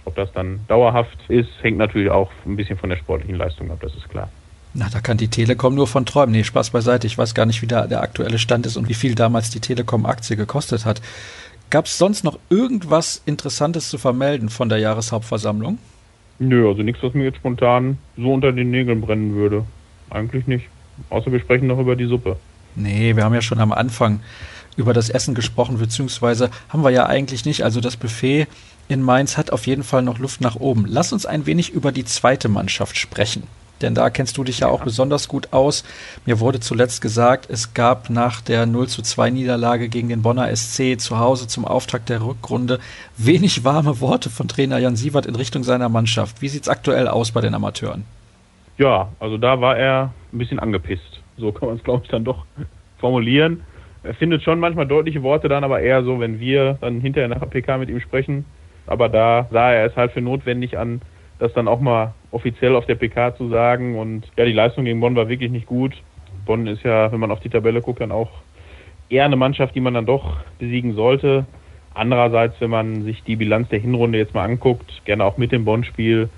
Ob 0.06 0.14
das 0.16 0.32
dann 0.32 0.60
dauerhaft 0.66 1.18
ist, 1.28 1.50
hängt 1.62 1.76
natürlich 1.76 2.10
auch 2.10 2.30
ein 2.46 2.56
bisschen 2.56 2.78
von 2.78 2.88
der 2.88 2.96
sportlichen 2.96 3.36
Leistung 3.36 3.70
ab, 3.70 3.80
das 3.82 3.94
ist 3.94 4.08
klar. 4.08 4.30
Na, 4.72 4.88
da 4.88 5.00
kann 5.00 5.16
die 5.16 5.28
Telekom 5.28 5.74
nur 5.74 5.88
von 5.88 6.06
träumen. 6.06 6.32
Nee, 6.32 6.44
Spaß 6.44 6.70
beiseite. 6.70 7.06
Ich 7.06 7.18
weiß 7.18 7.34
gar 7.34 7.46
nicht, 7.46 7.60
wie 7.60 7.66
da 7.66 7.86
der 7.86 8.02
aktuelle 8.02 8.38
Stand 8.38 8.66
ist 8.66 8.76
und 8.76 8.88
wie 8.88 8.94
viel 8.94 9.14
damals 9.14 9.50
die 9.50 9.60
Telekom-Aktie 9.60 10.36
gekostet 10.36 10.84
hat. 10.84 11.02
Gab 11.70 11.86
es 11.86 11.98
sonst 11.98 12.24
noch 12.24 12.38
irgendwas 12.50 13.20
Interessantes 13.26 13.90
zu 13.90 13.98
vermelden 13.98 14.48
von 14.48 14.68
der 14.68 14.78
Jahreshauptversammlung? 14.78 15.78
Nö, 16.38 16.68
also 16.68 16.82
nichts, 16.82 17.02
was 17.02 17.14
mir 17.14 17.24
jetzt 17.24 17.36
spontan 17.36 17.98
so 18.16 18.32
unter 18.32 18.52
den 18.52 18.70
Nägeln 18.70 19.00
brennen 19.00 19.34
würde. 19.34 19.64
Eigentlich 20.08 20.46
nicht. 20.46 20.66
Außer 21.10 21.32
wir 21.32 21.40
sprechen 21.40 21.66
noch 21.66 21.78
über 21.78 21.96
die 21.96 22.06
Suppe. 22.06 22.36
Nee, 22.76 23.16
wir 23.16 23.24
haben 23.24 23.34
ja 23.34 23.42
schon 23.42 23.60
am 23.60 23.72
Anfang 23.72 24.20
über 24.76 24.92
das 24.92 25.10
Essen 25.10 25.34
gesprochen, 25.34 25.78
beziehungsweise 25.78 26.50
haben 26.68 26.84
wir 26.84 26.90
ja 26.90 27.06
eigentlich 27.06 27.44
nicht. 27.44 27.64
Also 27.64 27.80
das 27.80 27.96
Buffet 27.96 28.46
in 28.88 29.02
Mainz 29.02 29.36
hat 29.36 29.52
auf 29.52 29.66
jeden 29.66 29.82
Fall 29.82 30.02
noch 30.02 30.18
Luft 30.18 30.40
nach 30.40 30.56
oben. 30.56 30.84
Lass 30.86 31.12
uns 31.12 31.26
ein 31.26 31.46
wenig 31.46 31.70
über 31.70 31.92
die 31.92 32.04
zweite 32.04 32.48
Mannschaft 32.48 32.96
sprechen 32.96 33.42
denn 33.82 33.94
da 33.94 34.10
kennst 34.10 34.36
du 34.36 34.44
dich 34.44 34.60
ja 34.60 34.68
auch 34.68 34.84
besonders 34.84 35.28
gut 35.28 35.52
aus. 35.52 35.84
Mir 36.26 36.40
wurde 36.40 36.60
zuletzt 36.60 37.00
gesagt, 37.00 37.48
es 37.48 37.74
gab 37.74 38.10
nach 38.10 38.40
der 38.40 38.66
0 38.66 38.88
zu 38.88 39.02
2 39.02 39.30
Niederlage 39.30 39.88
gegen 39.88 40.08
den 40.08 40.22
Bonner 40.22 40.54
SC 40.54 40.98
zu 40.98 41.18
Hause 41.18 41.46
zum 41.46 41.64
Auftakt 41.64 42.08
der 42.08 42.24
Rückrunde 42.24 42.78
wenig 43.16 43.64
warme 43.64 44.00
Worte 44.00 44.30
von 44.30 44.48
Trainer 44.48 44.78
Jan 44.78 44.96
Sievert 44.96 45.26
in 45.26 45.36
Richtung 45.36 45.62
seiner 45.62 45.88
Mannschaft. 45.88 46.42
Wie 46.42 46.48
sieht 46.48 46.62
es 46.62 46.68
aktuell 46.68 47.08
aus 47.08 47.32
bei 47.32 47.40
den 47.40 47.54
Amateuren? 47.54 48.04
Ja, 48.78 49.08
also 49.18 49.36
da 49.36 49.60
war 49.60 49.76
er 49.76 50.12
ein 50.32 50.38
bisschen 50.38 50.58
angepisst. 50.58 51.20
So 51.36 51.52
kann 51.52 51.68
man 51.68 51.76
es, 51.76 51.84
glaube 51.84 52.04
ich, 52.04 52.10
dann 52.10 52.24
doch 52.24 52.44
formulieren. 52.98 53.62
Er 54.02 54.14
findet 54.14 54.42
schon 54.42 54.58
manchmal 54.58 54.86
deutliche 54.86 55.22
Worte 55.22 55.48
dann, 55.48 55.64
aber 55.64 55.80
eher 55.80 56.02
so, 56.04 56.20
wenn 56.20 56.40
wir 56.40 56.78
dann 56.80 57.00
hinterher 57.00 57.28
nach 57.28 57.48
PK 57.48 57.78
mit 57.78 57.90
ihm 57.90 58.00
sprechen. 58.00 58.46
Aber 58.86 59.08
da 59.08 59.46
sah 59.50 59.72
er 59.72 59.86
es 59.86 59.96
halt 59.96 60.12
für 60.12 60.22
notwendig 60.22 60.78
an, 60.78 61.02
das 61.40 61.52
dann 61.54 61.66
auch 61.66 61.80
mal 61.80 62.14
offiziell 62.30 62.76
auf 62.76 62.86
der 62.86 62.94
PK 62.94 63.34
zu 63.36 63.48
sagen. 63.48 63.98
Und 63.98 64.30
ja, 64.36 64.44
die 64.44 64.52
Leistung 64.52 64.84
gegen 64.84 65.00
Bonn 65.00 65.16
war 65.16 65.28
wirklich 65.28 65.50
nicht 65.50 65.66
gut. 65.66 65.94
Bonn 66.46 66.66
ist 66.66 66.84
ja, 66.84 67.10
wenn 67.10 67.20
man 67.20 67.32
auf 67.32 67.40
die 67.40 67.48
Tabelle 67.48 67.80
guckt, 67.80 68.00
dann 68.00 68.12
auch 68.12 68.30
eher 69.08 69.24
eine 69.24 69.36
Mannschaft, 69.36 69.74
die 69.74 69.80
man 69.80 69.94
dann 69.94 70.06
doch 70.06 70.36
besiegen 70.58 70.94
sollte. 70.94 71.46
Andererseits, 71.94 72.60
wenn 72.60 72.70
man 72.70 73.02
sich 73.02 73.24
die 73.24 73.36
Bilanz 73.36 73.68
der 73.68 73.80
Hinrunde 73.80 74.18
jetzt 74.18 74.34
mal 74.34 74.44
anguckt, 74.44 75.02
gerne 75.04 75.24
auch 75.24 75.38
mit 75.38 75.50
dem 75.50 75.64
Bonn-Spiel, 75.64 76.28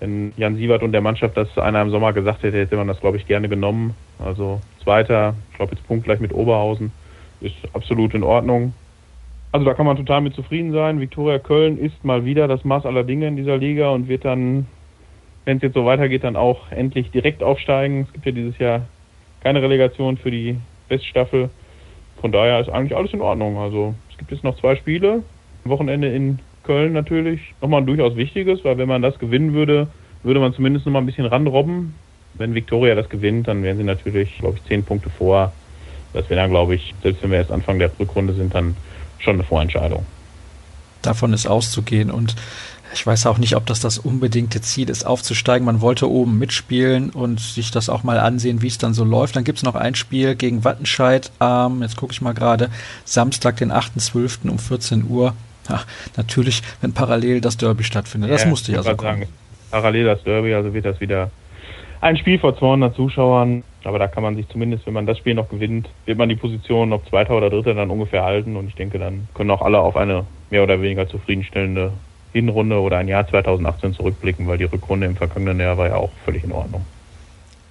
wenn 0.00 0.32
Jan 0.36 0.56
Sievert 0.56 0.82
und 0.82 0.92
der 0.92 1.00
Mannschaft 1.00 1.36
das 1.36 1.56
einer 1.58 1.80
im 1.80 1.90
Sommer 1.90 2.12
gesagt 2.12 2.42
hätte, 2.42 2.58
hätte 2.58 2.76
man 2.76 2.88
das, 2.88 3.00
glaube 3.00 3.16
ich, 3.16 3.26
gerne 3.26 3.48
genommen. 3.48 3.94
Also 4.18 4.60
Zweiter, 4.82 5.34
ich 5.50 5.56
glaube 5.56 5.74
jetzt 5.74 5.86
punktgleich 5.86 6.20
mit 6.20 6.34
Oberhausen, 6.34 6.92
ist 7.40 7.56
absolut 7.72 8.14
in 8.14 8.22
Ordnung. 8.22 8.74
Also 9.52 9.66
da 9.66 9.74
kann 9.74 9.86
man 9.86 9.96
total 9.96 10.20
mit 10.20 10.34
zufrieden 10.34 10.72
sein. 10.72 11.00
Viktoria 11.00 11.38
Köln 11.38 11.78
ist 11.78 12.04
mal 12.04 12.24
wieder 12.24 12.46
das 12.46 12.64
Maß 12.64 12.86
aller 12.86 13.02
Dinge 13.02 13.26
in 13.26 13.36
dieser 13.36 13.56
Liga 13.56 13.90
und 13.90 14.08
wird 14.08 14.24
dann, 14.24 14.66
wenn 15.44 15.56
es 15.56 15.62
jetzt 15.62 15.74
so 15.74 15.84
weitergeht, 15.84 16.22
dann 16.22 16.36
auch 16.36 16.70
endlich 16.70 17.10
direkt 17.10 17.42
aufsteigen. 17.42 18.02
Es 18.06 18.12
gibt 18.12 18.26
ja 18.26 18.32
dieses 18.32 18.58
Jahr 18.58 18.82
keine 19.42 19.60
Relegation 19.60 20.16
für 20.16 20.30
die 20.30 20.56
Weststaffel. 20.88 21.50
Von 22.20 22.30
daher 22.30 22.60
ist 22.60 22.68
eigentlich 22.68 22.96
alles 22.96 23.12
in 23.12 23.20
Ordnung. 23.20 23.58
Also 23.58 23.94
es 24.10 24.18
gibt 24.18 24.30
jetzt 24.30 24.44
noch 24.44 24.56
zwei 24.60 24.76
Spiele. 24.76 25.24
Wochenende 25.64 26.08
in 26.08 26.38
Köln 26.62 26.92
natürlich. 26.92 27.54
Nochmal 27.60 27.82
ein 27.82 27.86
durchaus 27.86 28.16
wichtiges, 28.16 28.64
weil 28.64 28.78
wenn 28.78 28.88
man 28.88 29.02
das 29.02 29.18
gewinnen 29.18 29.52
würde, 29.52 29.88
würde 30.22 30.40
man 30.40 30.52
zumindest 30.52 30.86
noch 30.86 30.92
mal 30.92 31.00
ein 31.00 31.06
bisschen 31.06 31.26
ranrobben. 31.26 31.94
Wenn 32.34 32.54
Viktoria 32.54 32.94
das 32.94 33.08
gewinnt, 33.08 33.48
dann 33.48 33.62
wären 33.62 33.78
sie 33.78 33.84
natürlich, 33.84 34.38
glaube 34.38 34.58
ich, 34.58 34.64
zehn 34.68 34.84
Punkte 34.84 35.10
vor. 35.10 35.52
Das 36.12 36.28
wäre 36.30 36.40
dann, 36.40 36.50
glaube 36.50 36.74
ich, 36.74 36.94
selbst 37.02 37.22
wenn 37.22 37.30
wir 37.30 37.38
erst 37.38 37.50
Anfang 37.50 37.78
der 37.78 37.90
Rückrunde 37.98 38.34
sind, 38.34 38.54
dann 38.54 38.76
schon 39.20 39.34
eine 39.34 39.44
Vorentscheidung. 39.44 40.04
Davon 41.02 41.32
ist 41.32 41.46
auszugehen 41.46 42.10
und 42.10 42.36
ich 42.92 43.06
weiß 43.06 43.26
auch 43.26 43.38
nicht, 43.38 43.54
ob 43.54 43.66
das 43.66 43.80
das 43.80 43.98
unbedingte 43.98 44.60
Ziel 44.60 44.90
ist, 44.90 45.06
aufzusteigen. 45.06 45.64
Man 45.64 45.80
wollte 45.80 46.10
oben 46.10 46.38
mitspielen 46.38 47.10
und 47.10 47.38
sich 47.38 47.70
das 47.70 47.88
auch 47.88 48.02
mal 48.02 48.18
ansehen, 48.18 48.62
wie 48.62 48.66
es 48.66 48.78
dann 48.78 48.94
so 48.94 49.04
läuft. 49.04 49.36
Dann 49.36 49.44
gibt 49.44 49.58
es 49.58 49.64
noch 49.64 49.76
ein 49.76 49.94
Spiel 49.94 50.34
gegen 50.34 50.64
Wattenscheid 50.64 51.30
am, 51.38 51.82
jetzt 51.82 51.96
gucke 51.96 52.12
ich 52.12 52.20
mal 52.20 52.34
gerade, 52.34 52.68
Samstag, 53.04 53.56
den 53.56 53.72
8.12. 53.72 54.50
um 54.50 54.58
14 54.58 55.08
Uhr. 55.08 55.34
Ach, 55.68 55.86
natürlich, 56.16 56.62
wenn 56.80 56.92
parallel 56.92 57.40
das 57.40 57.56
Derby 57.56 57.84
stattfindet. 57.84 58.30
Das 58.30 58.42
ja, 58.42 58.48
musste 58.48 58.72
ja 58.72 58.82
so 58.82 58.96
kommen. 58.96 59.20
Sagen, 59.20 59.28
parallel 59.70 60.06
das 60.06 60.22
Derby, 60.24 60.52
also 60.52 60.74
wird 60.74 60.84
das 60.84 61.00
wieder 61.00 61.30
ein 62.00 62.16
Spiel 62.16 62.38
vor 62.38 62.58
200 62.58 62.96
Zuschauern. 62.96 63.62
Aber 63.84 63.98
da 63.98 64.08
kann 64.08 64.22
man 64.22 64.36
sich 64.36 64.48
zumindest, 64.48 64.86
wenn 64.86 64.94
man 64.94 65.06
das 65.06 65.18
Spiel 65.18 65.34
noch 65.34 65.48
gewinnt, 65.48 65.88
wird 66.04 66.18
man 66.18 66.28
die 66.28 66.36
Position, 66.36 66.92
ob 66.92 67.08
Zweiter 67.08 67.36
oder 67.36 67.50
Dritter, 67.50 67.74
dann 67.74 67.90
ungefähr 67.90 68.24
halten. 68.24 68.56
Und 68.56 68.68
ich 68.68 68.74
denke, 68.74 68.98
dann 68.98 69.28
können 69.34 69.50
auch 69.50 69.62
alle 69.62 69.78
auf 69.78 69.96
eine 69.96 70.26
mehr 70.50 70.62
oder 70.62 70.80
weniger 70.82 71.08
zufriedenstellende 71.08 71.92
Hinrunde 72.32 72.80
oder 72.80 72.98
ein 72.98 73.08
Jahr 73.08 73.26
2018 73.26 73.94
zurückblicken, 73.94 74.46
weil 74.46 74.58
die 74.58 74.64
Rückrunde 74.64 75.06
im 75.06 75.16
vergangenen 75.16 75.60
Jahr 75.60 75.78
war 75.78 75.88
ja 75.88 75.96
auch 75.96 76.10
völlig 76.24 76.44
in 76.44 76.52
Ordnung. 76.52 76.84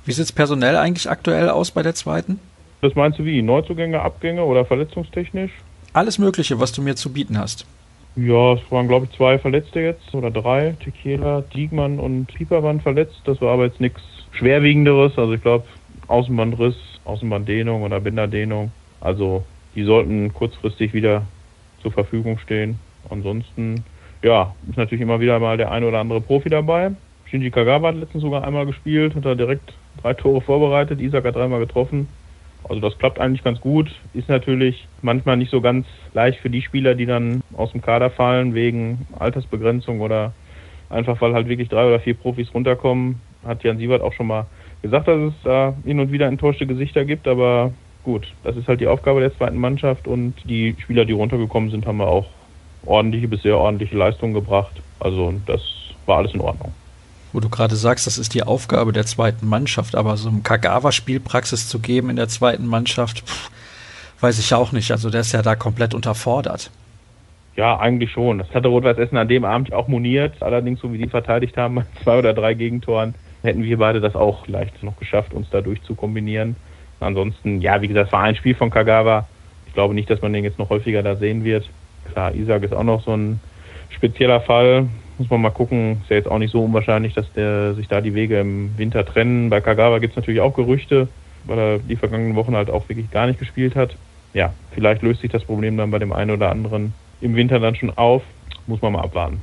Wie 0.05 0.11
sieht 0.11 0.25
es 0.25 0.31
personell 0.31 0.75
eigentlich 0.75 1.09
aktuell 1.09 1.49
aus 1.49 1.71
bei 1.71 1.83
der 1.83 1.95
zweiten? 1.95 2.39
Das 2.81 2.95
meinst 2.95 3.19
du 3.19 3.25
wie? 3.25 3.41
Neuzugänge, 3.41 4.01
Abgänge 4.01 4.43
oder 4.43 4.65
verletzungstechnisch? 4.65 5.51
Alles 5.93 6.17
Mögliche, 6.17 6.59
was 6.59 6.71
du 6.71 6.81
mir 6.81 6.95
zu 6.95 7.11
bieten 7.11 7.37
hast. 7.37 7.65
Ja, 8.15 8.53
es 8.53 8.71
waren 8.71 8.87
glaube 8.87 9.07
ich 9.09 9.15
zwei 9.15 9.37
Verletzte 9.37 9.79
jetzt 9.79 10.13
oder 10.13 10.31
drei. 10.31 10.75
Tequila, 10.83 11.41
Diegmann 11.53 11.99
und 11.99 12.27
Pieper 12.27 12.63
waren 12.63 12.81
verletzt. 12.81 13.21
Das 13.25 13.39
war 13.41 13.53
aber 13.53 13.65
jetzt 13.65 13.79
nichts 13.79 14.01
Schwerwiegenderes. 14.31 15.17
Also 15.17 15.33
ich 15.33 15.41
glaube 15.41 15.65
Außenbandriss, 16.09 16.75
Außenbanddehnung 17.05 17.83
oder 17.83 17.99
Bänderdehnung. 17.99 18.71
Also 18.99 19.43
die 19.75 19.83
sollten 19.83 20.33
kurzfristig 20.33 20.93
wieder 20.93 21.25
zur 21.81 21.91
Verfügung 21.91 22.37
stehen. 22.39 22.79
Ansonsten, 23.09 23.83
ja, 24.21 24.53
ist 24.67 24.77
natürlich 24.77 25.01
immer 25.01 25.19
wieder 25.19 25.39
mal 25.39 25.57
der 25.57 25.71
ein 25.71 25.83
oder 25.83 25.99
andere 25.99 26.21
Profi 26.21 26.49
dabei. 26.49 26.91
Shinji 27.25 27.51
Kagawa 27.51 27.89
hat 27.89 27.95
letztens 27.95 28.23
sogar 28.23 28.43
einmal 28.43 28.65
gespielt, 28.65 29.15
hat 29.15 29.25
da 29.25 29.35
direkt 29.35 29.73
drei 30.01 30.13
Tore 30.13 30.41
vorbereitet, 30.41 30.99
Isaac 30.99 31.25
hat 31.25 31.35
dreimal 31.35 31.59
getroffen. 31.59 32.07
Also 32.67 32.81
das 32.81 32.97
klappt 32.97 33.19
eigentlich 33.19 33.43
ganz 33.43 33.61
gut. 33.61 33.89
Ist 34.13 34.27
natürlich 34.27 34.87
manchmal 35.01 35.37
nicht 35.37 35.51
so 35.51 35.61
ganz 35.61 35.85
leicht 36.13 36.39
für 36.39 36.49
die 36.49 36.61
Spieler, 36.61 36.95
die 36.95 37.05
dann 37.05 37.41
aus 37.55 37.71
dem 37.71 37.81
Kader 37.81 38.09
fallen 38.09 38.53
wegen 38.53 39.07
Altersbegrenzung 39.17 40.01
oder 40.01 40.33
einfach 40.89 41.21
weil 41.21 41.33
halt 41.33 41.47
wirklich 41.47 41.69
drei 41.69 41.85
oder 41.85 41.99
vier 41.99 42.15
Profis 42.15 42.53
runterkommen. 42.53 43.21
Hat 43.45 43.63
Jan 43.63 43.77
Siebert 43.77 44.01
auch 44.01 44.13
schon 44.13 44.27
mal 44.27 44.47
gesagt, 44.81 45.07
dass 45.07 45.19
es 45.19 45.33
da 45.43 45.73
hin 45.83 45.99
und 45.99 46.11
wieder 46.11 46.27
enttäuschte 46.27 46.65
Gesichter 46.65 47.05
gibt, 47.05 47.27
aber 47.27 47.73
gut, 48.03 48.27
das 48.43 48.55
ist 48.55 48.67
halt 48.67 48.81
die 48.81 48.87
Aufgabe 48.87 49.19
der 49.19 49.35
zweiten 49.35 49.57
Mannschaft 49.57 50.07
und 50.07 50.33
die 50.45 50.75
Spieler, 50.79 51.05
die 51.05 51.13
runtergekommen 51.13 51.69
sind, 51.69 51.85
haben 51.85 51.97
wir 51.97 52.07
auch 52.07 52.25
ordentliche 52.85 53.27
bis 53.27 53.41
sehr 53.41 53.57
ordentliche 53.57 53.97
Leistungen 53.97 54.33
gebracht. 54.33 54.81
Also 54.99 55.33
das 55.45 55.61
war 56.05 56.17
alles 56.17 56.33
in 56.33 56.41
Ordnung. 56.41 56.73
Wo 57.31 57.39
du 57.39 57.49
gerade 57.49 57.75
sagst, 57.75 58.07
das 58.07 58.17
ist 58.17 58.33
die 58.33 58.43
Aufgabe 58.43 58.91
der 58.91 59.05
zweiten 59.05 59.47
Mannschaft, 59.47 59.95
aber 59.95 60.17
so 60.17 60.29
einem 60.29 60.43
Kagawa 60.43 60.91
Spielpraxis 60.91 61.67
zu 61.67 61.79
geben 61.79 62.09
in 62.09 62.15
der 62.15 62.27
zweiten 62.27 62.65
Mannschaft, 62.65 63.19
pff, 63.19 63.51
weiß 64.21 64.39
ich 64.39 64.53
auch 64.53 64.71
nicht. 64.71 64.91
Also 64.91 65.09
der 65.09 65.21
ist 65.21 65.31
ja 65.31 65.41
da 65.41 65.55
komplett 65.55 65.93
unterfordert. 65.93 66.71
Ja, 67.55 67.77
eigentlich 67.77 68.11
schon. 68.11 68.39
Das 68.39 68.49
hatte 68.53 68.69
Rot-Weiß 68.69 68.97
Essen 68.97 69.17
an 69.17 69.27
dem 69.27 69.43
Abend 69.45 69.73
auch 69.73 69.87
moniert. 69.87 70.41
Allerdings, 70.41 70.79
so 70.79 70.91
wie 70.93 70.97
die 70.97 71.07
verteidigt 71.07 71.57
haben, 71.57 71.83
zwei 72.03 72.17
oder 72.17 72.33
drei 72.33 72.53
Gegentoren, 72.53 73.13
hätten 73.43 73.63
wir 73.63 73.77
beide 73.77 74.01
das 74.01 74.15
auch 74.15 74.45
vielleicht 74.45 74.83
noch 74.83 74.97
geschafft, 74.97 75.33
uns 75.33 75.47
dadurch 75.51 75.81
zu 75.83 75.95
kombinieren. 75.95 76.55
Ansonsten, 76.99 77.61
ja, 77.61 77.81
wie 77.81 77.87
gesagt, 77.87 78.07
es 78.07 78.13
war 78.13 78.23
ein 78.23 78.35
Spiel 78.35 78.55
von 78.55 78.69
Kagawa. 78.69 79.27
Ich 79.67 79.73
glaube 79.73 79.93
nicht, 79.93 80.09
dass 80.09 80.21
man 80.21 80.33
den 80.33 80.43
jetzt 80.43 80.59
noch 80.59 80.69
häufiger 80.69 81.03
da 81.03 81.15
sehen 81.15 81.43
wird. 81.43 81.69
Klar, 82.11 82.33
Isaac 82.35 82.63
ist 82.63 82.73
auch 82.73 82.83
noch 82.83 83.03
so 83.03 83.15
ein 83.15 83.39
spezieller 83.89 84.41
Fall. 84.41 84.87
Muss 85.17 85.29
man 85.29 85.41
mal 85.41 85.49
gucken. 85.51 86.01
Ist 86.03 86.09
ja 86.09 86.17
jetzt 86.17 86.29
auch 86.29 86.39
nicht 86.39 86.51
so 86.51 86.63
unwahrscheinlich, 86.63 87.13
dass 87.13 87.31
der 87.33 87.73
sich 87.75 87.87
da 87.87 88.01
die 88.01 88.13
Wege 88.13 88.39
im 88.39 88.77
Winter 88.77 89.05
trennen. 89.05 89.49
Bei 89.49 89.61
Kagawa 89.61 89.99
gibt 89.99 90.13
es 90.13 90.17
natürlich 90.17 90.41
auch 90.41 90.55
Gerüchte, 90.55 91.07
weil 91.45 91.59
er 91.59 91.79
die 91.79 91.95
vergangenen 91.95 92.35
Wochen 92.35 92.55
halt 92.55 92.69
auch 92.69 92.87
wirklich 92.89 93.11
gar 93.11 93.27
nicht 93.27 93.39
gespielt 93.39 93.75
hat. 93.75 93.95
Ja, 94.33 94.53
vielleicht 94.71 95.01
löst 95.01 95.21
sich 95.21 95.31
das 95.31 95.43
Problem 95.43 95.77
dann 95.77 95.91
bei 95.91 95.99
dem 95.99 96.11
einen 96.11 96.31
oder 96.31 96.49
anderen 96.49 96.93
im 97.21 97.35
Winter 97.35 97.59
dann 97.59 97.75
schon 97.75 97.97
auf. 97.97 98.23
Muss 98.67 98.81
man 98.81 98.93
mal 98.93 99.01
abwarten. 99.01 99.41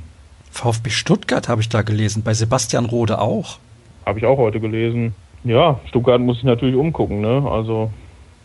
VfB 0.51 0.89
Stuttgart 0.89 1.49
habe 1.49 1.61
ich 1.61 1.69
da 1.69 1.81
gelesen, 1.81 2.23
bei 2.23 2.33
Sebastian 2.33 2.85
Rode 2.85 3.19
auch. 3.19 3.59
Habe 4.07 4.19
ich 4.19 4.25
auch 4.25 4.37
heute 4.37 4.61
gelesen. 4.61 5.13
Ja, 5.43 5.81
Stuttgart 5.89 6.21
muss 6.21 6.37
sich 6.37 6.45
natürlich 6.45 6.77
umgucken. 6.77 7.19
Ne? 7.19 7.45
Also 7.45 7.91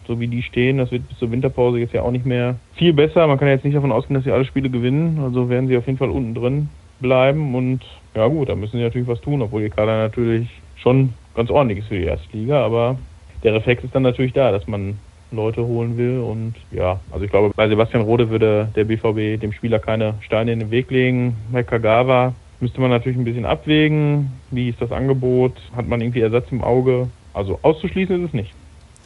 so 0.09 0.18
wie 0.18 0.27
die 0.27 0.42
stehen, 0.42 0.79
das 0.79 0.90
wird 0.90 1.09
bis 1.09 1.16
zur 1.18 1.31
Winterpause 1.31 1.79
jetzt 1.79 1.94
ja 1.94 2.03
auch 2.03 2.11
nicht 2.11 2.27
mehr 2.27 2.57
viel 2.75 2.92
besser. 2.92 3.29
Man 3.29 3.38
kann 3.38 3.46
ja 3.46 3.55
jetzt 3.55 3.64
nicht 3.64 3.77
davon 3.77 3.92
ausgehen, 3.92 4.16
dass 4.16 4.25
sie 4.25 4.33
alle 4.33 4.44
Spiele 4.44 4.70
gewinnen. 4.70 5.20
Also 5.22 5.48
werden 5.48 5.68
sie 5.68 5.77
auf 5.77 5.87
jeden 5.87 6.01
Fall 6.01 6.11
unten 6.11 6.35
drin 6.35 6.68
bleiben. 6.98 7.55
Und 7.55 7.83
ja 8.16 8.27
gut, 8.27 8.48
da 8.48 8.57
müssen 8.57 8.77
sie 8.77 8.83
natürlich 8.83 9.07
was 9.07 9.20
tun, 9.20 9.40
obwohl 9.40 9.62
ihr 9.62 9.70
Kader 9.70 9.98
natürlich 9.98 10.48
schon 10.75 11.14
ganz 11.37 11.48
ordentlich 11.48 11.79
ist 11.79 11.87
für 11.87 11.98
die 11.98 12.07
erste 12.07 12.37
Liga. 12.37 12.64
Aber 12.64 12.98
der 13.44 13.55
Reflex 13.55 13.85
ist 13.85 13.94
dann 13.94 14.03
natürlich 14.03 14.33
da, 14.33 14.51
dass 14.51 14.66
man 14.66 14.98
Leute 15.31 15.64
holen 15.64 15.96
will. 15.96 16.18
Und 16.18 16.55
ja, 16.72 16.98
also 17.12 17.25
ich 17.25 17.31
glaube, 17.31 17.53
bei 17.55 17.68
Sebastian 17.68 18.03
Rode 18.03 18.31
würde 18.31 18.68
der 18.75 18.83
BVB 18.83 19.40
dem 19.40 19.53
Spieler 19.53 19.79
keine 19.79 20.14
Steine 20.22 20.55
in 20.55 20.59
den 20.59 20.72
Weg 20.72 20.90
legen. 20.90 21.37
Bei 21.53 21.62
Kagawa 21.62 22.35
müsste 22.62 22.81
man 22.81 22.90
natürlich 22.90 23.18
ein 23.18 23.25
bisschen 23.25 23.44
abwägen. 23.44 24.31
Wie 24.51 24.68
ist 24.68 24.81
das 24.81 24.92
Angebot? 24.92 25.53
Hat 25.77 25.88
man 25.88 26.01
irgendwie 26.01 26.20
Ersatz 26.20 26.46
im 26.51 26.62
Auge? 26.62 27.09
Also 27.35 27.59
auszuschließen 27.62 28.22
ist 28.22 28.29
es 28.29 28.35
nicht. 28.35 28.53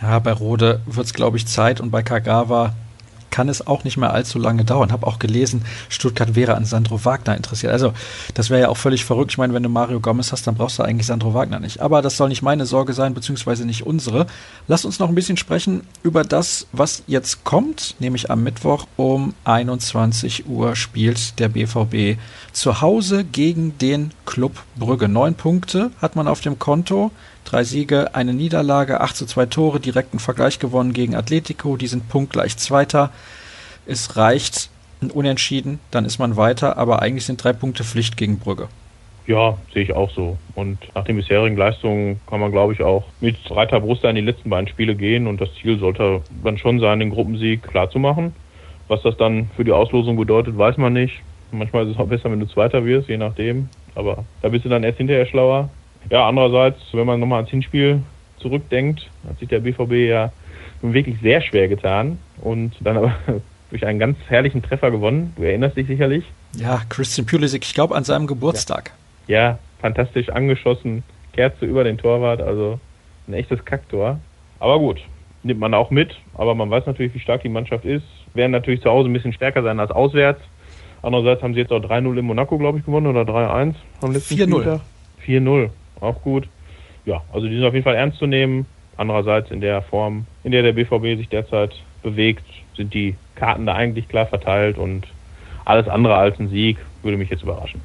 Ja, 0.00 0.18
bei 0.18 0.32
Rode 0.32 0.82
wird 0.86 1.06
es, 1.06 1.14
glaube 1.14 1.38
ich, 1.38 1.46
Zeit 1.46 1.80
und 1.80 1.90
bei 1.90 2.02
Kagawa 2.02 2.74
kann 3.30 3.48
es 3.48 3.66
auch 3.66 3.84
nicht 3.84 3.96
mehr 3.96 4.12
allzu 4.12 4.38
lange 4.38 4.64
dauern. 4.64 4.92
Habe 4.92 5.06
auch 5.06 5.18
gelesen, 5.18 5.64
Stuttgart 5.88 6.34
wäre 6.34 6.54
an 6.54 6.64
Sandro 6.64 7.04
Wagner 7.04 7.36
interessiert. 7.36 7.72
Also, 7.72 7.92
das 8.34 8.50
wäre 8.50 8.62
ja 8.62 8.68
auch 8.68 8.76
völlig 8.76 9.04
verrückt. 9.04 9.32
Ich 9.32 9.38
meine, 9.38 9.54
wenn 9.54 9.62
du 9.62 9.68
Mario 9.68 10.00
Gomez 10.00 10.32
hast, 10.32 10.46
dann 10.46 10.54
brauchst 10.54 10.78
du 10.78 10.82
eigentlich 10.82 11.06
Sandro 11.06 11.34
Wagner 11.34 11.60
nicht. 11.60 11.80
Aber 11.80 12.02
das 12.02 12.16
soll 12.16 12.28
nicht 12.28 12.42
meine 12.42 12.66
Sorge 12.66 12.92
sein, 12.92 13.14
beziehungsweise 13.14 13.64
nicht 13.64 13.86
unsere. 13.86 14.26
Lass 14.68 14.84
uns 14.84 14.98
noch 14.98 15.08
ein 15.08 15.14
bisschen 15.14 15.36
sprechen 15.36 15.82
über 16.02 16.24
das, 16.24 16.66
was 16.72 17.02
jetzt 17.06 17.44
kommt, 17.44 17.96
nämlich 17.98 18.30
am 18.30 18.42
Mittwoch 18.42 18.86
um 18.96 19.34
21 19.44 20.48
Uhr 20.48 20.76
spielt 20.76 21.38
der 21.38 21.48
BVB 21.48 22.18
zu 22.52 22.80
Hause 22.80 23.24
gegen 23.24 23.76
den 23.78 24.12
Club 24.24 24.52
Brügge. 24.76 25.08
Neun 25.08 25.34
Punkte 25.34 25.90
hat 26.00 26.16
man 26.16 26.28
auf 26.28 26.40
dem 26.40 26.58
Konto. 26.58 27.10
Drei 27.46 27.62
Siege, 27.62 28.12
eine 28.12 28.34
Niederlage, 28.34 29.00
8 29.00 29.14
zu 29.14 29.24
2 29.24 29.46
Tore, 29.46 29.78
direkten 29.78 30.18
Vergleich 30.18 30.58
gewonnen 30.58 30.92
gegen 30.92 31.14
Atletico, 31.14 31.76
die 31.76 31.86
sind 31.86 32.08
punktgleich 32.08 32.56
Zweiter. 32.56 33.12
Es 33.86 34.16
reicht 34.16 34.68
ein 35.00 35.12
Unentschieden, 35.12 35.78
dann 35.92 36.04
ist 36.04 36.18
man 36.18 36.36
weiter, 36.36 36.76
aber 36.76 37.02
eigentlich 37.02 37.24
sind 37.24 37.42
drei 37.42 37.52
Punkte 37.52 37.84
Pflicht 37.84 38.16
gegen 38.16 38.40
Brügge. 38.40 38.66
Ja, 39.28 39.58
sehe 39.72 39.84
ich 39.84 39.92
auch 39.92 40.10
so. 40.10 40.38
Und 40.56 40.78
nach 40.96 41.04
den 41.04 41.14
bisherigen 41.14 41.56
Leistungen 41.56 42.20
kann 42.28 42.40
man, 42.40 42.50
glaube 42.50 42.72
ich, 42.72 42.82
auch 42.82 43.04
mit 43.20 43.40
breiter 43.44 43.80
Brust 43.80 44.02
in 44.02 44.16
die 44.16 44.22
letzten 44.22 44.50
beiden 44.50 44.66
Spiele 44.66 44.96
gehen. 44.96 45.28
Und 45.28 45.40
das 45.40 45.48
Ziel 45.54 45.78
sollte 45.78 46.22
dann 46.42 46.58
schon 46.58 46.80
sein, 46.80 46.98
den 46.98 47.10
Gruppensieg 47.10 47.62
klarzumachen. 47.62 48.34
Was 48.88 49.02
das 49.02 49.16
dann 49.16 49.50
für 49.54 49.64
die 49.64 49.72
Auslosung 49.72 50.16
bedeutet, 50.16 50.58
weiß 50.58 50.78
man 50.78 50.94
nicht. 50.94 51.22
Manchmal 51.52 51.86
ist 51.86 51.94
es 51.94 51.98
auch 51.98 52.08
besser, 52.08 52.28
wenn 52.30 52.40
du 52.40 52.46
Zweiter 52.46 52.84
wirst, 52.84 53.08
je 53.08 53.18
nachdem. 53.18 53.68
Aber 53.94 54.24
da 54.42 54.48
bist 54.48 54.64
du 54.64 54.68
dann 54.68 54.82
erst 54.82 54.98
hinterher 54.98 55.26
schlauer. 55.26 55.70
Ja, 56.10 56.28
andererseits, 56.28 56.78
wenn 56.92 57.06
man 57.06 57.20
nochmal 57.20 57.38
ans 57.38 57.50
Hinspiel 57.50 58.02
zurückdenkt, 58.38 59.10
hat 59.28 59.38
sich 59.38 59.48
der 59.48 59.60
BVB 59.60 60.08
ja 60.08 60.32
wirklich 60.82 61.16
sehr 61.20 61.40
schwer 61.40 61.68
getan 61.68 62.18
und 62.42 62.74
dann 62.80 62.96
aber 62.96 63.14
durch 63.70 63.84
einen 63.86 63.98
ganz 63.98 64.18
herrlichen 64.28 64.62
Treffer 64.62 64.90
gewonnen. 64.90 65.32
Du 65.36 65.42
erinnerst 65.42 65.76
dich 65.76 65.86
sicherlich. 65.86 66.24
Ja, 66.54 66.82
Christian 66.88 67.26
Pulisic, 67.26 67.64
ich 67.64 67.74
glaube 67.74 67.94
an 67.94 68.04
seinem 68.04 68.26
Geburtstag. 68.26 68.92
Ja. 69.26 69.38
ja, 69.38 69.58
fantastisch 69.80 70.28
angeschossen, 70.28 71.02
Kerze 71.32 71.66
über 71.66 71.84
den 71.84 71.98
Torwart, 71.98 72.40
also 72.40 72.78
ein 73.26 73.34
echtes 73.34 73.64
Kacktor. 73.64 74.20
Aber 74.60 74.78
gut, 74.78 75.00
nimmt 75.42 75.60
man 75.60 75.74
auch 75.74 75.90
mit, 75.90 76.16
aber 76.34 76.54
man 76.54 76.70
weiß 76.70 76.86
natürlich, 76.86 77.14
wie 77.14 77.20
stark 77.20 77.42
die 77.42 77.48
Mannschaft 77.48 77.84
ist. 77.84 78.04
Werden 78.34 78.52
natürlich 78.52 78.82
zu 78.82 78.90
Hause 78.90 79.08
ein 79.08 79.12
bisschen 79.12 79.32
stärker 79.32 79.62
sein 79.62 79.80
als 79.80 79.90
auswärts. 79.90 80.40
Andererseits 81.02 81.42
haben 81.42 81.54
sie 81.54 81.60
jetzt 81.60 81.72
auch 81.72 81.82
3-0 81.82 82.18
in 82.18 82.24
Monaco, 82.24 82.58
glaube 82.58 82.78
ich, 82.78 82.84
gewonnen 82.84 83.06
oder 83.06 83.22
3-1 83.22 83.74
am 84.02 84.12
letzten 84.12 84.34
4-0. 84.34 84.80
4-0 85.26 85.70
auch 86.00 86.22
gut. 86.22 86.48
Ja, 87.04 87.22
also 87.32 87.46
die 87.46 87.54
sind 87.54 87.64
auf 87.64 87.74
jeden 87.74 87.84
Fall 87.84 87.94
ernst 87.94 88.18
zu 88.18 88.26
nehmen. 88.26 88.66
Andererseits 88.96 89.50
in 89.50 89.60
der 89.60 89.82
Form, 89.82 90.26
in 90.42 90.52
der 90.52 90.62
der 90.62 90.72
BVB 90.72 91.18
sich 91.18 91.28
derzeit 91.28 91.74
bewegt, 92.02 92.44
sind 92.76 92.94
die 92.94 93.14
Karten 93.34 93.66
da 93.66 93.74
eigentlich 93.74 94.08
klar 94.08 94.26
verteilt 94.26 94.78
und 94.78 95.06
alles 95.64 95.88
andere 95.88 96.14
als 96.14 96.38
ein 96.38 96.48
Sieg 96.48 96.78
würde 97.02 97.18
mich 97.18 97.30
jetzt 97.30 97.42
überraschen. 97.42 97.80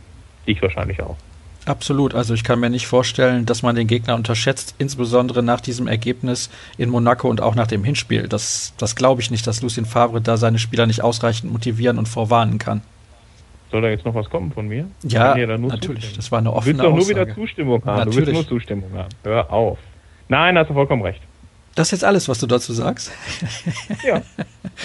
Ich 0.46 0.62
wahrscheinlich 0.62 1.02
auch. 1.02 1.18
Absolut. 1.66 2.16
Also 2.16 2.34
ich 2.34 2.44
kann 2.44 2.60
mir 2.60 2.70
nicht 2.70 2.88
vorstellen, 2.88 3.46
dass 3.46 3.62
man 3.62 3.76
den 3.76 3.88
Gegner 3.88 4.16
unterschätzt, 4.16 4.74
insbesondere 4.80 5.44
nach 5.44 5.62
diesem 5.62 5.88
Ergebnis 5.88 6.50
in 6.78 6.90
Monaco 6.90 7.30
und 7.30 7.42
auch 7.42 7.54
nach 7.54 7.68
dem 7.68 7.84
Hinspiel. 7.84 8.28
Das, 8.28 8.74
das 8.78 8.96
glaube 8.96 9.22
ich 9.22 9.30
nicht, 9.30 9.46
dass 9.46 9.62
Lucien 9.62 9.86
Favre 9.86 10.22
da 10.22 10.38
seine 10.38 10.58
Spieler 10.58 10.88
nicht 10.88 11.04
ausreichend 11.04 11.52
motivieren 11.52 12.00
und 12.00 12.08
vorwarnen 12.08 12.58
kann. 12.58 12.82
Soll 13.72 13.82
da 13.82 13.90
jetzt 13.90 14.06
noch 14.06 14.14
was 14.14 14.30
kommen 14.30 14.52
von 14.52 14.68
mir? 14.68 14.86
Ja, 15.04 15.34
natürlich. 15.36 15.82
Zustimmen. 15.82 16.14
Das 16.18 16.32
war 16.32 16.40
eine 16.40 16.52
offene 16.52 16.74
Du 16.74 16.84
willst 16.84 16.92
doch 16.92 16.96
nur 16.98 17.10
wieder 17.10 17.34
Zustimmung 17.34 17.86
haben. 17.86 17.98
Natürlich. 18.00 18.16
Du 18.16 18.36
willst 18.36 18.50
nur 18.50 18.60
Zustimmung 18.60 18.92
haben. 18.94 19.10
Hör 19.24 19.52
auf. 19.52 19.80
Nein, 20.28 20.58
hast 20.58 20.70
du 20.70 20.74
vollkommen 20.74 21.02
recht. 21.02 21.22
Das 21.76 21.88
ist 21.88 21.92
jetzt 21.92 22.04
alles, 22.04 22.28
was 22.28 22.40
du 22.40 22.48
dazu 22.48 22.74
sagst? 22.74 23.12
ja. 24.06 24.22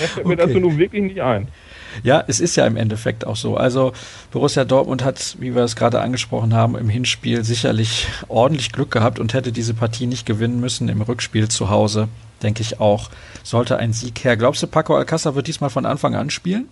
Das 0.00 0.10
fällt 0.10 0.26
mir 0.26 0.34
okay. 0.34 0.46
dazu 0.46 0.60
nun 0.60 0.78
wirklich 0.78 1.02
nicht 1.02 1.20
ein. 1.20 1.48
Ja, 2.04 2.22
es 2.28 2.38
ist 2.38 2.54
ja 2.54 2.64
im 2.66 2.76
Endeffekt 2.76 3.26
auch 3.26 3.34
so. 3.34 3.56
Also 3.56 3.92
Borussia 4.30 4.64
Dortmund 4.64 5.02
hat, 5.02 5.36
wie 5.40 5.54
wir 5.54 5.62
es 5.62 5.74
gerade 5.74 6.00
angesprochen 6.00 6.54
haben, 6.54 6.76
im 6.76 6.88
Hinspiel 6.88 7.42
sicherlich 7.42 8.06
ordentlich 8.28 8.70
Glück 8.70 8.92
gehabt 8.92 9.18
und 9.18 9.34
hätte 9.34 9.50
diese 9.50 9.74
Partie 9.74 10.06
nicht 10.06 10.26
gewinnen 10.26 10.60
müssen. 10.60 10.88
Im 10.88 11.02
Rückspiel 11.02 11.48
zu 11.48 11.70
Hause, 11.70 12.08
denke 12.42 12.62
ich 12.62 12.78
auch, 12.78 13.10
sollte 13.42 13.78
ein 13.78 13.92
Sieg 13.92 14.22
her. 14.22 14.36
Glaubst 14.36 14.62
du, 14.62 14.68
Paco 14.68 14.96
Alcázar 14.96 15.34
wird 15.34 15.48
diesmal 15.48 15.70
von 15.70 15.86
Anfang 15.86 16.14
an 16.14 16.30
spielen? 16.30 16.68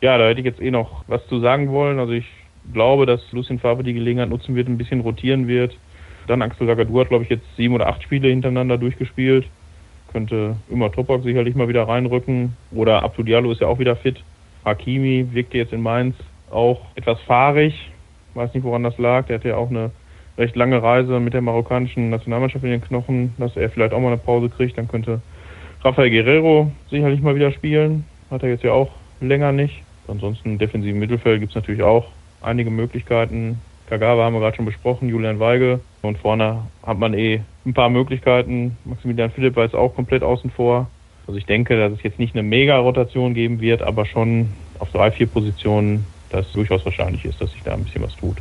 Ja, 0.00 0.18
da 0.18 0.28
hätte 0.28 0.40
ich 0.40 0.46
jetzt 0.46 0.60
eh 0.60 0.70
noch 0.70 1.04
was 1.06 1.26
zu 1.28 1.40
sagen 1.40 1.70
wollen. 1.70 1.98
Also 1.98 2.12
ich 2.12 2.26
glaube, 2.72 3.06
dass 3.06 3.20
Lucien 3.32 3.58
Favre 3.58 3.82
die 3.82 3.94
Gelegenheit 3.94 4.28
nutzen 4.28 4.54
wird, 4.54 4.68
ein 4.68 4.78
bisschen 4.78 5.00
rotieren 5.00 5.48
wird. 5.48 5.76
Dann 6.26 6.42
Axel 6.42 6.66
Sagadou 6.66 7.00
hat, 7.00 7.08
glaube 7.08 7.24
ich, 7.24 7.30
jetzt 7.30 7.44
sieben 7.56 7.74
oder 7.74 7.88
acht 7.88 8.02
Spiele 8.02 8.28
hintereinander 8.28 8.78
durchgespielt. 8.78 9.46
Könnte 10.12 10.56
immer 10.70 10.90
Topak 10.90 11.22
sicherlich 11.22 11.54
mal 11.54 11.68
wieder 11.68 11.86
reinrücken. 11.86 12.56
Oder 12.72 13.02
Abdou 13.02 13.22
Diallo 13.22 13.50
ist 13.50 13.60
ja 13.60 13.66
auch 13.66 13.78
wieder 13.78 13.96
fit. 13.96 14.22
Hakimi 14.64 15.26
wirkte 15.32 15.58
jetzt 15.58 15.72
in 15.72 15.82
Mainz 15.82 16.16
auch 16.50 16.80
etwas 16.94 17.20
fahrig. 17.22 17.90
Weiß 18.34 18.54
nicht, 18.54 18.64
woran 18.64 18.82
das 18.82 18.96
lag. 18.98 19.26
Der 19.26 19.38
hatte 19.38 19.48
ja 19.48 19.56
auch 19.56 19.70
eine 19.70 19.90
recht 20.38 20.56
lange 20.56 20.82
Reise 20.82 21.20
mit 21.20 21.34
der 21.34 21.42
marokkanischen 21.42 22.10
Nationalmannschaft 22.10 22.64
in 22.64 22.70
den 22.70 22.80
Knochen, 22.80 23.34
dass 23.38 23.56
er 23.56 23.70
vielleicht 23.70 23.92
auch 23.92 24.00
mal 24.00 24.08
eine 24.08 24.16
Pause 24.16 24.48
kriegt. 24.48 24.78
Dann 24.78 24.88
könnte 24.88 25.20
Rafael 25.82 26.10
Guerrero 26.10 26.70
sicherlich 26.90 27.20
mal 27.20 27.34
wieder 27.34 27.52
spielen. 27.52 28.04
Hat 28.30 28.42
er 28.42 28.48
jetzt 28.48 28.64
ja 28.64 28.72
auch 28.72 28.90
länger 29.28 29.52
nicht. 29.52 29.82
Ansonsten 30.08 30.50
im 30.50 30.58
defensiven 30.58 30.98
Mittelfeld 30.98 31.40
gibt 31.40 31.52
es 31.52 31.56
natürlich 31.56 31.82
auch 31.82 32.06
einige 32.42 32.70
Möglichkeiten. 32.70 33.58
Kagawa 33.88 34.24
haben 34.24 34.34
wir 34.34 34.40
gerade 34.40 34.56
schon 34.56 34.64
besprochen, 34.64 35.08
Julian 35.08 35.40
Weigel. 35.40 35.80
Und 36.02 36.18
vorne 36.18 36.62
hat 36.82 36.98
man 36.98 37.14
eh 37.14 37.40
ein 37.64 37.74
paar 37.74 37.90
Möglichkeiten. 37.90 38.76
Maximilian 38.84 39.30
Philipp 39.30 39.56
war 39.56 39.64
jetzt 39.64 39.74
auch 39.74 39.94
komplett 39.94 40.22
außen 40.22 40.50
vor. 40.50 40.88
Also 41.26 41.38
ich 41.38 41.46
denke, 41.46 41.78
dass 41.78 41.92
es 41.92 42.02
jetzt 42.02 42.18
nicht 42.18 42.34
eine 42.34 42.42
Mega-Rotation 42.42 43.34
geben 43.34 43.60
wird, 43.60 43.82
aber 43.82 44.04
schon 44.04 44.50
auf 44.78 44.90
drei, 44.90 45.10
vier 45.10 45.26
Positionen, 45.26 46.04
dass 46.30 46.52
durchaus 46.52 46.84
wahrscheinlich 46.84 47.24
ist, 47.24 47.40
dass 47.40 47.52
sich 47.52 47.62
da 47.62 47.72
ein 47.72 47.84
bisschen 47.84 48.02
was 48.02 48.14
tut. 48.16 48.36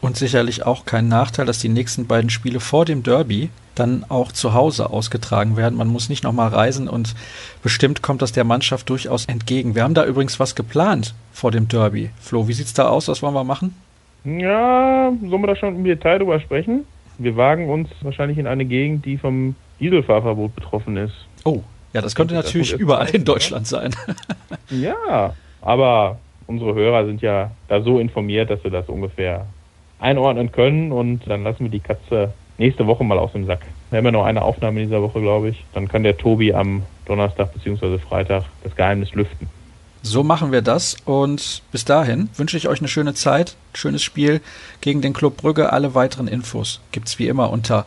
Und 0.00 0.16
sicherlich 0.16 0.64
auch 0.64 0.84
kein 0.84 1.08
Nachteil, 1.08 1.46
dass 1.46 1.58
die 1.58 1.68
nächsten 1.68 2.06
beiden 2.06 2.30
Spiele 2.30 2.60
vor 2.60 2.84
dem 2.84 3.02
Derby 3.02 3.50
dann 3.78 4.04
auch 4.08 4.32
zu 4.32 4.54
Hause 4.54 4.90
ausgetragen 4.90 5.56
werden. 5.56 5.76
Man 5.76 5.88
muss 5.88 6.08
nicht 6.08 6.24
nochmal 6.24 6.48
reisen 6.48 6.88
und 6.88 7.14
bestimmt 7.62 8.02
kommt 8.02 8.22
das 8.22 8.32
der 8.32 8.44
Mannschaft 8.44 8.88
durchaus 8.90 9.26
entgegen. 9.26 9.74
Wir 9.74 9.84
haben 9.84 9.94
da 9.94 10.04
übrigens 10.04 10.40
was 10.40 10.54
geplant 10.54 11.14
vor 11.32 11.50
dem 11.50 11.68
Derby. 11.68 12.10
Flo, 12.20 12.48
wie 12.48 12.52
sieht's 12.52 12.74
da 12.74 12.88
aus? 12.88 13.08
Was 13.08 13.22
wollen 13.22 13.34
wir 13.34 13.44
machen? 13.44 13.74
Ja, 14.24 15.12
sollen 15.20 15.42
wir 15.42 15.46
da 15.46 15.56
schon 15.56 15.76
im 15.76 15.84
Detail 15.84 16.18
drüber 16.18 16.40
sprechen? 16.40 16.84
Wir 17.18 17.36
wagen 17.36 17.68
uns 17.68 17.88
wahrscheinlich 18.02 18.38
in 18.38 18.46
eine 18.46 18.64
Gegend, 18.64 19.04
die 19.04 19.16
vom 19.16 19.56
Dieselfahrverbot 19.80 20.54
betroffen 20.54 20.96
ist. 20.96 21.14
Oh, 21.44 21.62
ja, 21.92 22.00
das 22.00 22.14
könnte 22.14 22.34
natürlich 22.34 22.72
das 22.72 22.80
überall 22.80 23.08
in 23.10 23.24
Deutschland 23.24 23.66
sein. 23.66 23.94
ja, 24.70 25.34
aber 25.62 26.18
unsere 26.46 26.74
Hörer 26.74 27.06
sind 27.06 27.22
ja 27.22 27.50
da 27.68 27.82
so 27.82 27.98
informiert, 27.98 28.50
dass 28.50 28.62
wir 28.62 28.70
das 28.70 28.88
ungefähr 28.88 29.46
einordnen 29.98 30.52
können 30.52 30.92
und 30.92 31.26
dann 31.26 31.42
lassen 31.42 31.64
wir 31.64 31.70
die 31.70 31.80
Katze 31.80 32.32
nächste 32.58 32.86
Woche 32.86 33.04
mal 33.04 33.18
aus 33.18 33.32
dem 33.32 33.46
Sack. 33.46 33.60
Wir 33.90 33.98
haben 33.98 34.04
ja 34.04 34.12
noch 34.12 34.24
eine 34.24 34.42
Aufnahme 34.42 34.80
in 34.80 34.88
dieser 34.88 35.02
Woche, 35.02 35.20
glaube 35.20 35.48
ich. 35.50 35.64
Dann 35.72 35.88
kann 35.88 36.02
der 36.02 36.16
Tobi 36.16 36.52
am 36.52 36.82
Donnerstag 37.06 37.52
bzw. 37.54 37.98
Freitag 37.98 38.44
das 38.62 38.76
Geheimnis 38.76 39.14
lüften. 39.14 39.48
So 40.02 40.22
machen 40.22 40.52
wir 40.52 40.62
das 40.62 40.96
und 41.04 41.62
bis 41.72 41.84
dahin 41.84 42.28
wünsche 42.36 42.56
ich 42.56 42.68
euch 42.68 42.78
eine 42.78 42.88
schöne 42.88 43.14
Zeit, 43.14 43.56
schönes 43.74 44.02
Spiel 44.02 44.40
gegen 44.80 45.02
den 45.02 45.12
Club 45.12 45.36
Brügge. 45.38 45.72
Alle 45.72 45.94
weiteren 45.94 46.28
Infos 46.28 46.80
gibt 46.92 47.08
es 47.08 47.18
wie 47.18 47.26
immer 47.26 47.50
unter 47.50 47.84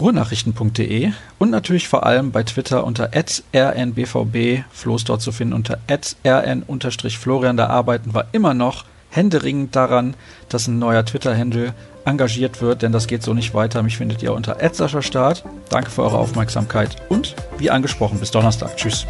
ruhrnachrichten.de 0.00 1.12
und 1.38 1.50
natürlich 1.50 1.88
vor 1.88 2.04
allem 2.06 2.32
bei 2.32 2.42
Twitter 2.42 2.84
unter 2.84 3.10
rnbvb, 3.14 4.64
Floß 4.72 5.04
dort 5.04 5.22
zu 5.22 5.32
finden 5.32 5.54
unter 5.54 5.78
rn-florian. 5.88 7.56
Da 7.56 7.66
arbeiten 7.68 8.14
wir 8.14 8.26
immer 8.32 8.54
noch 8.54 8.84
händeringend 9.10 9.74
daran, 9.74 10.14
dass 10.48 10.68
ein 10.68 10.78
neuer 10.78 11.04
Twitter-Handle 11.04 11.74
engagiert 12.04 12.60
wird, 12.60 12.82
denn 12.82 12.92
das 12.92 13.06
geht 13.06 13.22
so 13.22 13.34
nicht 13.34 13.54
weiter. 13.54 13.82
Mich 13.82 13.98
findet 13.98 14.22
ihr 14.22 14.32
unter 14.32 14.62
Start. 15.02 15.44
Danke 15.68 15.90
für 15.90 16.02
eure 16.02 16.18
Aufmerksamkeit 16.18 16.96
und 17.08 17.36
wie 17.58 17.70
angesprochen, 17.70 18.18
bis 18.18 18.30
Donnerstag. 18.30 18.76
Tschüss. 18.76 19.06